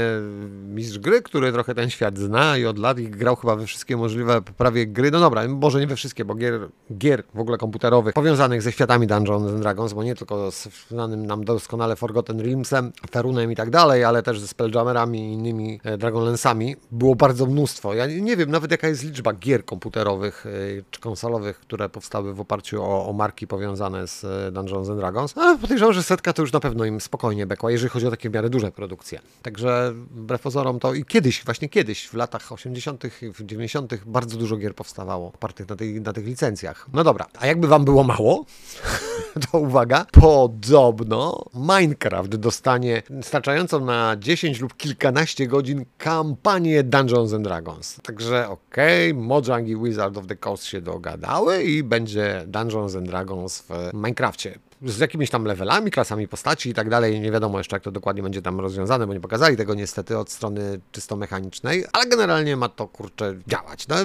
mistrz 0.69 0.99
gry, 0.99 1.23
który 1.23 1.53
trochę 1.53 1.75
ten 1.75 1.91
świat 1.91 2.19
zna 2.19 2.57
i 2.57 2.67
od 2.67 2.79
lat 2.79 3.01
grał 3.01 3.37
chyba 3.37 3.57
we 3.57 3.67
wszystkie 3.67 3.97
możliwe 3.97 4.43
prawie 4.43 4.87
gry, 4.87 5.11
no 5.11 5.21
dobra, 5.21 5.49
może 5.49 5.81
nie 5.81 5.87
we 5.87 5.97
wszystkie, 5.97 6.25
bo 6.25 6.35
gier, 6.35 6.69
gier 6.99 7.23
w 7.35 7.39
ogóle 7.39 7.59
komputerowych 7.59 8.15
powiązanych 8.15 8.63
ze 8.63 8.73
światami 8.73 9.07
Dungeons 9.07 9.53
and 9.53 9.61
Dragons, 9.61 9.93
bo 9.93 10.03
nie 10.03 10.15
tylko 10.15 10.51
z 10.51 10.69
znanym 10.89 11.27
nam 11.27 11.45
doskonale 11.45 11.97
Forgotten 11.97 12.41
Realmsem, 12.41 12.93
Ferunem 13.11 13.53
i 13.53 13.57
tak 13.57 13.71
dalej, 13.71 14.05
ale 14.05 14.23
też 14.23 14.41
ze 14.41 14.49
Spelljammerami 14.49 15.19
i 15.19 15.33
innymi 15.33 15.81
e, 15.85 15.99
Dragonlansami 15.99 16.77
było 16.93 17.15
bardzo 17.15 17.47
mnóstwo. 17.47 17.95
Ja 17.95 18.07
nie 18.07 18.37
wiem 18.37 18.51
nawet 18.51 18.71
jaka 18.71 18.89
jest 18.89 19.05
liczba 19.05 19.33
gier 19.33 19.65
komputerowych 19.65 20.47
e, 20.47 20.51
czy 20.91 21.01
konsolowych, 21.01 21.61
które 21.61 21.89
powstały 21.89 22.35
w 22.35 22.41
oparciu 22.41 22.83
o, 22.83 23.09
o 23.09 23.13
marki 23.13 23.47
powiązane 23.47 24.07
z 24.07 24.25
e, 24.25 24.54
Dungeons 24.55 24.89
and 24.89 24.99
Dragons, 24.99 25.39
ale 25.39 25.59
podejrzewam, 25.59 25.95
że 25.95 26.03
setka 26.03 26.33
to 26.33 26.43
już 26.43 26.53
na 26.53 26.61
pewno 26.61 26.85
im 26.85 27.01
spokojnie 27.01 27.47
bekła, 27.47 27.71
jeżeli 27.71 27.91
chodzi 27.91 28.07
o 28.07 28.11
takie 28.11 28.31
w 28.31 28.33
miarę 28.33 28.51
duże 28.51 28.73
produkcje. 28.73 29.21
Także 29.43 29.93
wbrew 29.95 30.41
pozorom 30.41 30.81
to 30.81 30.95
i 30.95 31.05
kiedyś, 31.05 31.45
właśnie 31.45 31.69
kiedyś, 31.69 32.09
w 32.09 32.15
latach 32.15 32.53
80., 32.53 33.05
w 33.35 33.45
90., 33.45 33.95
bardzo 34.07 34.37
dużo 34.39 34.57
gier 34.57 34.75
powstawało 34.75 35.29
opartych 35.29 35.69
na, 35.69 35.77
tej, 35.77 36.01
na 36.01 36.13
tych 36.13 36.27
licencjach. 36.27 36.87
No 36.93 37.05
dobra, 37.05 37.27
a 37.39 37.47
jakby 37.47 37.69
wam 37.69 37.85
było 37.85 38.05
mało, 38.05 38.45
to 39.51 39.59
uwaga, 39.59 40.07
podobno 40.13 41.45
Minecraft 41.55 42.37
dostanie 42.37 43.03
starczającą 43.23 43.85
na 43.85 44.17
10 44.17 44.61
lub 44.61 44.77
kilkanaście 44.77 45.47
godzin 45.47 45.85
kampanię 45.99 46.83
Dungeons 46.83 47.33
and 47.33 47.45
Dragons. 47.45 47.97
Także 48.03 48.49
okej, 48.49 49.13
okay, 49.13 49.23
Mojang 49.23 49.69
i 49.69 49.77
Wizard 49.77 50.17
of 50.17 50.27
the 50.27 50.37
Coast 50.37 50.65
się 50.65 50.81
dogadały 50.81 51.63
i 51.63 51.83
będzie 51.83 52.45
Dungeons 52.47 52.97
and 52.97 53.07
Dragons 53.07 53.63
w 53.63 53.91
Minecrafcie 53.95 54.44
z 54.85 54.99
jakimiś 54.99 55.31
tam 55.31 55.45
levelami, 55.45 55.91
klasami 55.91 56.29
postaci 56.29 56.71
i 56.71 56.75
tak 56.75 56.89
dalej. 56.89 57.21
Nie 57.21 57.31
wiadomo 57.31 57.59
jeszcze, 57.59 57.77
jak 57.77 57.83
to 57.83 57.91
dokładnie 57.91 58.23
będzie 58.23 58.43
tam 58.43 58.61
rozwiązane, 58.61 59.07
bo 59.07 59.15
nie 59.15 59.21
pokazali 59.21 59.57
tego 59.57 59.75
niestety 59.75 60.19
od 60.19 60.31
strony 60.31 60.81
czysto 60.93 61.17
mechanicznej, 61.17 61.85
ale 61.93 62.07
generalnie 62.07 62.57
ma 62.57 62.69
to 62.69 62.89
kurczę 62.89 63.35
działać. 63.47 63.89
No, 63.89 63.97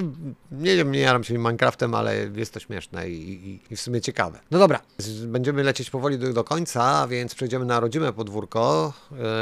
nie 0.50 0.76
wiem, 0.76 0.92
nie 0.92 1.00
jaram 1.00 1.24
się 1.24 1.38
Minecraftem, 1.38 1.94
ale 1.94 2.16
jest 2.34 2.54
to 2.54 2.60
śmieszne 2.60 3.10
i, 3.10 3.48
i, 3.48 3.60
i 3.70 3.76
w 3.76 3.80
sumie 3.80 4.00
ciekawe. 4.00 4.40
No 4.50 4.58
dobra, 4.58 4.80
będziemy 5.26 5.62
lecieć 5.62 5.90
powoli 5.90 6.18
do, 6.18 6.32
do, 6.32 6.44
końca, 6.44 7.08
więc 7.08 7.34
przejdziemy 7.34 7.64
na 7.64 7.80
rodzime 7.80 8.12
podwórko. 8.12 8.92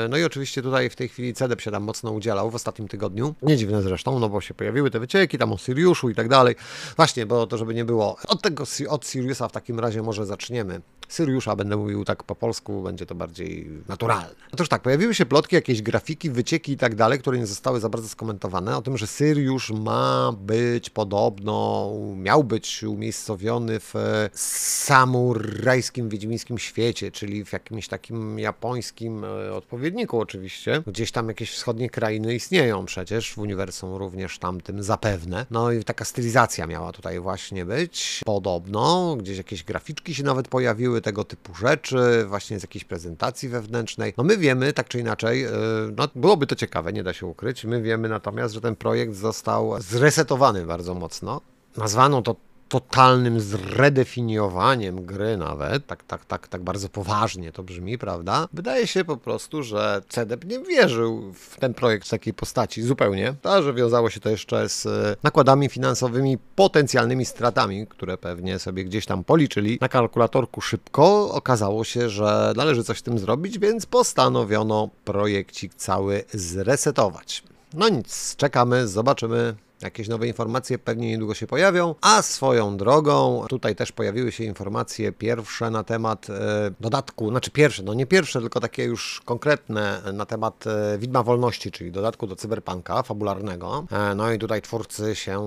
E, 0.05 0.09
no 0.09 0.17
i 0.17 0.25
oczywiście 0.25 0.63
tutaj 0.63 0.91
w 0.91 0.97
tej 0.97 1.09
chwili 1.09 1.35
CDEP 1.35 1.61
się 1.61 1.71
tam 1.71 1.83
mocno 1.83 2.11
udzielał 2.11 2.51
w 2.51 2.55
ostatnim 2.55 2.89
tygodniu. 2.89 3.35
Nie 3.43 3.57
dziwne 3.57 3.83
zresztą, 3.83 4.19
no 4.19 4.29
bo 4.29 4.41
się 4.41 4.55
pojawiły 4.55 4.91
te 4.91 5.01
wycieki 5.01 5.39
tam 5.39 5.53
o 5.53 5.59
Siriuszu 5.59 6.11
i 6.11 6.15
tak 6.15 6.29
dalej. 6.29 6.57
Właśnie, 6.97 7.27
bo 7.27 7.47
to 7.47 7.59
żeby 7.59 7.75
nie 7.75 7.85
było. 7.85 8.17
Od 8.29 8.43
tego, 8.43 8.65
od 8.89 9.07
Siriusa 9.07 9.49
w 9.49 9.53
takim 9.53 9.81
razie 9.81 10.03
może 10.03 10.27
zaczniemy. 10.27 10.81
Syriusza, 11.09 11.57
będę 11.57 11.77
mówił 11.77 12.05
tak 12.05 12.25
po 12.25 12.35
polsku, 12.35 12.83
będzie 12.83 13.07
to 13.07 13.15
bardziej 13.15 13.71
naturalne. 13.89 14.35
Otóż 14.53 14.69
tak, 14.69 14.83
pojawiły 14.83 15.15
się 15.15 15.27
plotki, 15.27 15.57
jakieś 15.57 15.83
grafiki, 15.83 16.31
wycieki 16.31 16.73
i 16.73 16.77
tak 16.77 16.95
dalej, 16.95 17.19
które 17.19 17.39
nie 17.39 17.47
zostały 17.47 17.81
za 17.81 17.89
bardzo 17.89 18.09
skomentowane, 18.09 18.77
o 18.77 18.83
tym, 18.83 18.97
że 18.97 19.07
Syriusz 19.07 19.71
ma 19.71 20.33
być 20.33 20.91
podobno, 20.91 21.91
miał 22.17 22.45
być 22.45 22.83
umiejscowiony 22.83 23.81
w 23.81 23.95
samurajskim, 24.35 26.09
wiedźmińskim 26.09 26.59
świecie, 26.59 27.11
czyli 27.11 27.45
w 27.45 27.53
jakimś 27.53 27.89
takim 27.89 28.39
japońskim 28.39 29.25
e, 29.25 29.55
odpowiedniku 29.55 30.21
oczywiście. 30.21 30.83
Gdzieś 30.87 31.13
tam 31.13 31.29
jakieś 31.29 31.51
wschodnie 31.51 31.91
krainy 31.91 32.35
istnieją 32.35 32.85
przecież, 32.85 33.33
w 33.33 33.39
uniwersum 33.39 33.95
również 33.95 34.39
tamtym 34.39 34.83
zapewne. 34.83 35.47
No 35.51 35.73
i 35.73 35.85
taka 35.85 36.05
stylizacja 36.05 36.67
miała 36.67 36.93
tutaj 36.93 37.21
właśnie 37.21 37.65
być, 37.65 38.21
podobno, 38.25 39.17
gdzieś 39.17 39.39
jakieś 39.39 39.65
graficzki 39.65 40.15
się 40.15 40.23
nawet 40.23 40.49
pojawiły, 40.49 40.98
były 40.99 41.03
tego 41.03 41.25
typu 41.25 41.55
rzeczy, 41.55 42.25
właśnie 42.29 42.59
z 42.59 42.63
jakiejś 42.63 42.85
prezentacji 42.85 43.49
wewnętrznej. 43.49 44.15
No 44.17 44.25
my 44.25 44.37
wiemy, 44.37 44.73
tak 44.73 44.89
czy 44.89 45.01
inaczej, 45.01 45.47
y, 45.47 45.51
no 45.97 46.09
byłoby 46.15 46.47
to 46.47 46.57
ciekawe, 46.57 46.93
nie 46.93 47.03
da 47.03 47.13
się 47.13 47.27
ukryć. 47.27 47.65
My 47.65 47.83
wiemy 47.83 48.09
natomiast, 48.09 48.55
że 48.55 48.61
ten 48.61 48.77
projekt 48.77 49.15
został 49.15 49.81
zresetowany 49.81 50.67
bardzo 50.67 50.95
mocno. 50.95 51.41
Nazwano 51.77 52.23
to 52.23 52.37
totalnym 52.69 53.41
zredefiniowaniem 53.41 55.05
gry 55.05 55.37
nawet, 55.37 55.87
tak, 55.87 56.05
tak, 56.05 56.25
tak, 56.25 56.49
tak 56.49 56.63
bardzo 56.63 56.89
poważnie 56.89 57.53
to 57.53 57.63
brzmi, 57.63 57.99
prawda? 57.99 58.49
Wydaje 58.53 58.87
się 58.87 59.05
po 59.05 59.17
prostu, 59.17 59.63
że 59.63 60.03
CDEP 60.09 60.45
nie 60.45 60.59
wierzył 60.59 61.33
w 61.33 61.61
ten 61.61 61.75
projekt 61.75 62.07
w 62.07 62.11
takiej 62.11 62.35
postaci 62.35 62.83
zupełnie, 62.83 63.35
a 63.43 63.63
że 63.63 63.75
wiązało 63.75 64.11
się 64.11 64.21
to 64.21 64.31
jeszcze 64.31 64.69
z 64.69 64.87
e, 64.87 65.17
nakładami 65.23 65.69
finansowymi, 65.69 66.39
potencjalnymi 66.57 67.25
stratami, 67.25 67.87
które 67.87 68.19
pewnie 68.19 68.59
sobie 68.59 68.85
gdzieś 68.85 69.07
tam 69.07 69.25
policzyli 69.25 69.79
na 69.81 69.89
kalkulatorku 69.89 70.61
szybko. 70.61 71.31
Okazało 71.33 71.85
się, 71.85 72.09
że 72.09 72.53
należy 72.57 72.85
coś 72.85 72.99
z 72.99 73.03
tym 73.03 73.19
zrobić, 73.19 73.59
więc 73.59 73.87
postanowiono 73.87 74.89
projekcik 75.05 75.75
cały 75.75 76.25
zresetować. 76.33 77.43
No 77.75 77.89
nic, 77.89 78.37
czekamy, 78.37 78.89
zobaczymy, 78.89 79.55
Jakieś 79.83 80.09
nowe 80.09 80.27
informacje 80.27 80.79
pewnie 80.79 81.09
niedługo 81.09 81.35
się 81.35 81.47
pojawią, 81.47 81.95
a 82.01 82.23
swoją 82.23 82.77
drogą 82.77 83.45
tutaj 83.49 83.77
też 83.77 83.93
pojawiły 83.93 84.33
się 84.33 84.45
informacje 84.45 85.13
pierwsze 85.13 85.71
na 85.71 85.85
temat 85.85 86.31
e, 86.31 86.71
dodatku, 86.81 87.31
znaczy 87.31 87.51
pierwsze, 87.51 87.83
no 87.83 87.95
nie 87.95 88.07
pierwsze, 88.07 88.41
tylko 88.41 88.61
takie 88.61 88.85
już 88.85 89.23
konkretne 89.25 90.03
na 90.13 90.27
temat 90.27 90.65
e, 90.67 90.99
Widma 90.99 91.23
Wolności, 91.23 91.71
czyli 91.71 91.93
dodatku 91.93 92.27
do 92.27 92.37
cyberpunka 92.37 93.03
fabularnego. 93.03 93.87
E, 93.93 94.15
no 94.15 94.33
i 94.33 94.39
tutaj 94.39 94.63
twórcy 94.63 95.15
się 95.17 95.41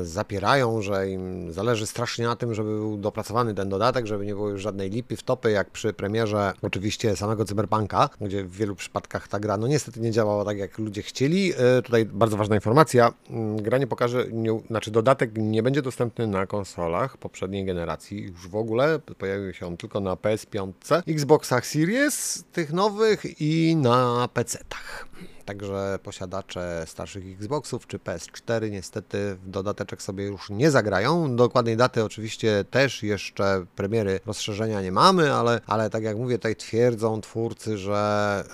e, 0.00 0.04
zapierają, 0.04 0.82
że 0.82 1.10
im 1.10 1.52
zależy 1.52 1.86
strasznie 1.86 2.26
na 2.26 2.36
tym, 2.36 2.54
żeby 2.54 2.68
był 2.68 2.96
dopracowany 2.96 3.54
ten 3.54 3.68
dodatek, 3.68 4.06
żeby 4.06 4.26
nie 4.26 4.34
było 4.34 4.48
już 4.48 4.62
żadnej 4.62 4.90
lipy 4.90 5.16
w 5.16 5.22
topy, 5.22 5.50
jak 5.50 5.70
przy 5.70 5.92
premierze 5.92 6.52
oczywiście 6.62 7.16
samego 7.16 7.44
cyberpunka, 7.44 8.08
gdzie 8.20 8.44
w 8.44 8.56
wielu 8.56 8.74
przypadkach 8.74 9.28
ta 9.28 9.40
gra 9.40 9.56
no 9.56 9.66
niestety 9.66 10.00
nie 10.00 10.10
działała 10.10 10.44
tak, 10.44 10.58
jak 10.58 10.78
ludzie 10.78 11.02
chcieli. 11.02 11.52
E, 11.56 11.82
tutaj 11.82 12.04
bardzo 12.04 12.36
ważna 12.36 12.54
informacja 12.54 13.12
mm, 13.30 13.61
gra 13.62 13.78
nie 13.78 13.86
pokaże, 13.86 14.26
nie, 14.32 14.60
znaczy 14.66 14.90
dodatek 14.90 15.30
nie 15.36 15.62
będzie 15.62 15.82
dostępny 15.82 16.26
na 16.26 16.46
konsolach 16.46 17.16
poprzedniej 17.16 17.64
generacji 17.64 18.22
już 18.22 18.48
w 18.48 18.56
ogóle. 18.56 18.98
Pojawił 19.18 19.52
się 19.52 19.66
on 19.66 19.76
tylko 19.76 20.00
na 20.00 20.14
PS5, 20.14 20.72
Xboxach 21.08 21.66
Series 21.66 22.44
tych 22.52 22.72
nowych 22.72 23.40
i 23.40 23.76
na 23.76 24.28
PC-tach. 24.34 25.06
Także 25.44 25.98
posiadacze 26.02 26.84
starszych 26.86 27.24
Xboxów 27.32 27.86
czy 27.86 27.98
PS4 27.98 28.70
niestety 28.70 29.34
w 29.34 29.50
dodateczek 29.50 30.02
sobie 30.02 30.24
już 30.24 30.50
nie 30.50 30.70
zagrają. 30.70 31.36
Dokładnej 31.36 31.76
daty 31.76 32.04
oczywiście 32.04 32.64
też 32.70 33.02
jeszcze 33.02 33.66
premiery 33.76 34.20
rozszerzenia 34.26 34.82
nie 34.82 34.92
mamy, 34.92 35.32
ale, 35.32 35.60
ale 35.66 35.90
tak 35.90 36.02
jak 36.02 36.16
mówię, 36.16 36.38
tutaj 36.38 36.56
twierdzą 36.56 37.20
twórcy, 37.20 37.78
że 37.78 38.44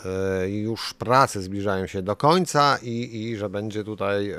y, 0.44 0.50
już 0.50 0.94
prace 0.94 1.42
zbliżają 1.42 1.86
się 1.86 2.02
do 2.02 2.16
końca 2.16 2.78
i, 2.82 3.22
i 3.22 3.36
że 3.36 3.50
będzie 3.50 3.84
tutaj 3.84 4.30
y, 4.30 4.36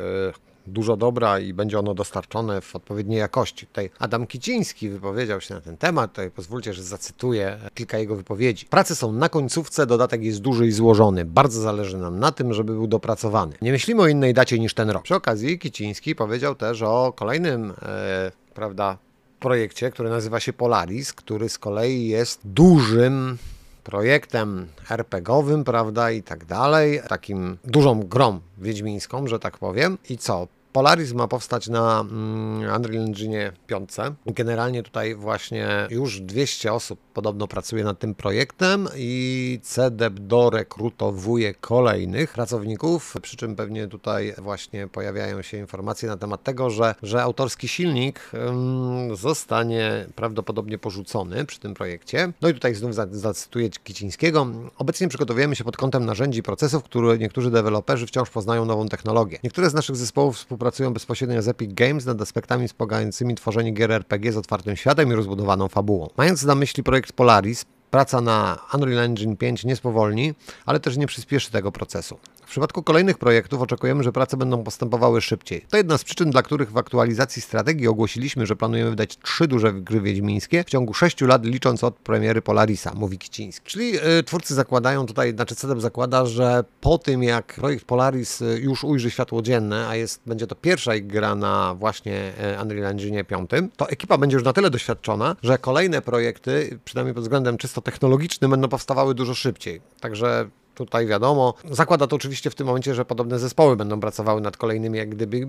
dużo 0.70 0.98
dobra 0.98 1.40
i 1.40 1.54
będzie 1.54 1.80
ono 1.80 1.94
dostarczone 1.94 2.62
w 2.62 2.76
odpowiedniej 2.76 3.20
jakości. 3.20 3.68
Tutaj 3.68 3.90
Adam 4.00 4.28
Kiciński 4.28 4.90
wypowiedział 4.90 5.42
się 5.42 5.54
na 5.56 5.62
ten 5.62 5.78
temat, 5.78 6.12
tutaj 6.12 6.32
pozwólcie, 6.32 6.74
że 6.74 6.84
zacytuję 6.84 7.58
kilka 7.74 7.98
jego 7.98 8.16
wypowiedzi. 8.16 8.66
Prace 8.66 8.96
są 8.96 9.12
na 9.12 9.30
końcówce, 9.30 9.86
dodatek 9.86 10.24
jest 10.24 10.42
duży 10.42 10.68
i 10.68 10.72
złożony. 10.72 11.26
Bardzo 11.26 11.62
zależy 11.62 11.98
nam 11.98 12.20
na 12.20 12.32
tym, 12.32 12.54
żeby 12.54 12.74
był 12.74 12.88
dopracowany. 12.88 13.54
Nie 13.62 13.72
myślimy 13.72 14.02
o 14.02 14.08
innej 14.08 14.34
dacie 14.34 14.60
niż 14.60 14.74
ten 14.74 14.90
rok. 14.90 15.04
Przy 15.04 15.16
okazji 15.16 15.60
Kiciński 15.60 16.16
powiedział 16.16 16.56
też 16.56 16.82
o 16.82 17.14
kolejnym, 17.16 17.74
e, 17.82 18.32
prawda, 18.54 18.98
projekcie, 19.40 19.92
który 19.92 20.10
nazywa 20.10 20.40
się 20.40 20.54
Polaris, 20.54 21.14
który 21.14 21.50
z 21.50 21.58
kolei 21.58 22.08
jest 22.08 22.40
dużym 22.44 23.38
projektem 23.84 24.68
RPGowym, 24.90 25.64
prawda, 25.64 26.12
i 26.12 26.24
tak 26.24 26.46
dalej, 26.46 27.02
takim 27.08 27.58
dużą 27.64 28.00
grą 28.04 28.40
wiedźmińską, 28.58 29.28
że 29.28 29.40
tak 29.40 29.58
powiem. 29.58 29.98
I 30.10 30.18
co? 30.18 30.48
Polaris 30.74 31.14
ma 31.14 31.28
powstać 31.28 31.68
na 31.68 32.00
mm, 32.00 32.76
Unreal 32.76 33.06
Engine 33.06 33.52
5. 33.68 33.90
Generalnie 34.26 34.84
tutaj 34.84 35.16
właśnie 35.16 35.88
już 35.90 36.22
200 36.22 36.74
osób 36.74 37.00
podobno 37.14 37.48
pracuje 37.48 37.84
nad 37.84 38.00
tym 38.00 38.16
projektem 38.16 38.88
i 38.96 39.60
CDEP 39.64 40.20
dorekrutowuje 40.20 41.54
kolejnych 41.54 42.34
pracowników, 42.34 43.16
przy 43.22 43.38
czym 43.38 43.56
pewnie 43.56 43.88
tutaj 43.88 44.34
właśnie 44.38 44.88
pojawiają 44.88 45.42
się 45.42 45.58
informacje 45.58 46.10
na 46.10 46.18
temat 46.18 46.44
tego, 46.44 46.70
że, 46.70 46.96
że 47.04 47.24
autorski 47.24 47.68
silnik 47.68 48.32
um, 48.34 49.16
zostanie 49.16 50.06
prawdopodobnie 50.16 50.78
porzucony 50.78 51.46
przy 51.46 51.60
tym 51.60 51.74
projekcie. 51.74 52.34
No 52.42 52.50
i 52.50 52.54
tutaj 52.54 52.76
znów 52.76 52.96
zacytuję 53.12 53.70
Kicińskiego. 53.70 54.48
Obecnie 54.78 55.08
przygotowujemy 55.08 55.56
się 55.56 55.64
pod 55.64 55.78
kątem 55.78 56.06
narzędzi 56.06 56.40
i 56.40 56.44
procesów, 56.44 56.84
które 56.84 57.18
niektórzy 57.18 57.52
deweloperzy 57.52 58.08
wciąż 58.08 58.30
poznają 58.30 58.66
nową 58.66 58.88
technologię. 58.88 59.40
Niektóre 59.44 59.70
z 59.70 59.74
naszych 59.74 59.96
zespołów 59.96 60.46
współpracują 60.60 60.94
bezpośrednio 60.94 61.42
z 61.42 61.48
Epic 61.48 61.74
Games 61.74 62.06
nad 62.06 62.22
aspektami 62.22 62.68
wspomagającymi 62.68 63.36
tworzenie 63.36 63.72
gier 63.72 63.92
RPG 63.92 64.32
z 64.32 64.38
otwartym 64.38 64.76
światem 64.76 65.10
i 65.10 65.16
rozbudowaną 65.16 65.68
fabułą. 65.68 66.10
Mając 66.18 66.44
na 66.44 66.56
myśli 66.56 66.84
projekt 66.84 67.14
Polaris, 67.14 67.66
praca 67.92 68.22
na 68.22 68.58
Unreal 68.74 69.00
Engine 69.00 69.38
5 69.38 69.66
nie 69.66 69.76
spowolni, 69.76 70.34
ale 70.66 70.80
też 70.80 70.98
nie 70.98 71.08
przyspieszy 71.08 71.52
tego 71.52 71.72
procesu. 71.72 72.18
W 72.50 72.52
przypadku 72.52 72.84
kolejnych 72.84 73.18
projektów 73.18 73.62
oczekujemy, 73.62 74.04
że 74.04 74.12
prace 74.12 74.38
będą 74.38 74.64
postępowały 74.64 75.22
szybciej. 75.22 75.66
To 75.70 75.78
jedna 75.78 75.98
z 75.98 76.04
przyczyn, 76.04 76.32
dla 76.32 76.44
których 76.44 76.72
w 76.72 76.78
aktualizacji 76.78 77.42
strategii 77.42 77.88
ogłosiliśmy, 77.88 78.46
że 78.46 78.56
planujemy 78.56 78.90
wydać 78.90 79.18
trzy 79.18 79.48
duże 79.48 79.74
gry 79.74 80.02
wiedźmińskie 80.02 80.64
w 80.64 80.70
ciągu 80.70 80.94
sześciu 80.94 81.28
lat, 81.28 81.46
licząc 81.46 81.84
od 81.84 81.96
premiery 81.96 82.42
Polarisa, 82.42 82.94
mówi 82.96 83.18
Kiciński. 83.18 83.70
Czyli 83.70 83.92
yy, 83.92 84.24
twórcy 84.26 84.54
zakładają 84.54 85.06
tutaj, 85.06 85.34
znaczy 85.34 85.56
CDEP 85.56 85.82
zakłada, 85.82 86.26
że 86.26 86.64
po 86.82 86.98
tym 86.98 87.24
jak 87.24 87.54
projekt 87.54 87.86
Polaris 87.86 88.42
y, 88.42 88.60
już 88.64 88.84
ujrzy 88.84 89.12
światło 89.12 89.42
dzienne, 89.42 89.88
a 89.88 89.96
jest, 89.96 90.22
będzie 90.26 90.48
to 90.48 90.56
pierwsza 90.56 90.96
ich 90.96 91.08
gra 91.08 91.36
na 91.36 91.76
właśnie 91.76 92.34
y, 92.60 92.62
Unreal 92.62 92.86
Engine 92.86 93.26
5, 93.26 93.50
to 93.78 93.90
ekipa 93.90 94.18
będzie 94.18 94.36
już 94.36 94.44
na 94.44 94.54
tyle 94.54 94.70
doświadczona, 94.70 95.36
że 95.44 95.58
kolejne 95.58 96.02
projekty, 96.02 96.80
przynajmniej 96.86 97.14
pod 97.14 97.24
względem 97.24 97.58
czysto 97.58 97.82
technologicznym, 97.82 98.52
będą 98.52 98.68
powstawały 98.68 99.16
dużo 99.16 99.36
szybciej. 99.36 99.82
Także 100.00 100.50
tutaj 100.80 101.08
wiadomo. 101.08 101.54
Zakłada 101.72 102.08
to 102.08 102.16
oczywiście 102.16 102.50
w 102.50 102.56
tym 102.56 102.68
momencie, 102.68 102.96
że 102.96 103.06
podobne 103.06 103.40
zespoły 103.40 103.76
będą 103.76 104.00
pracowały 104.00 104.42
nad 104.42 104.58
kolejnymi 104.58 104.98
jak 104.98 105.10
gdyby, 105.10 105.48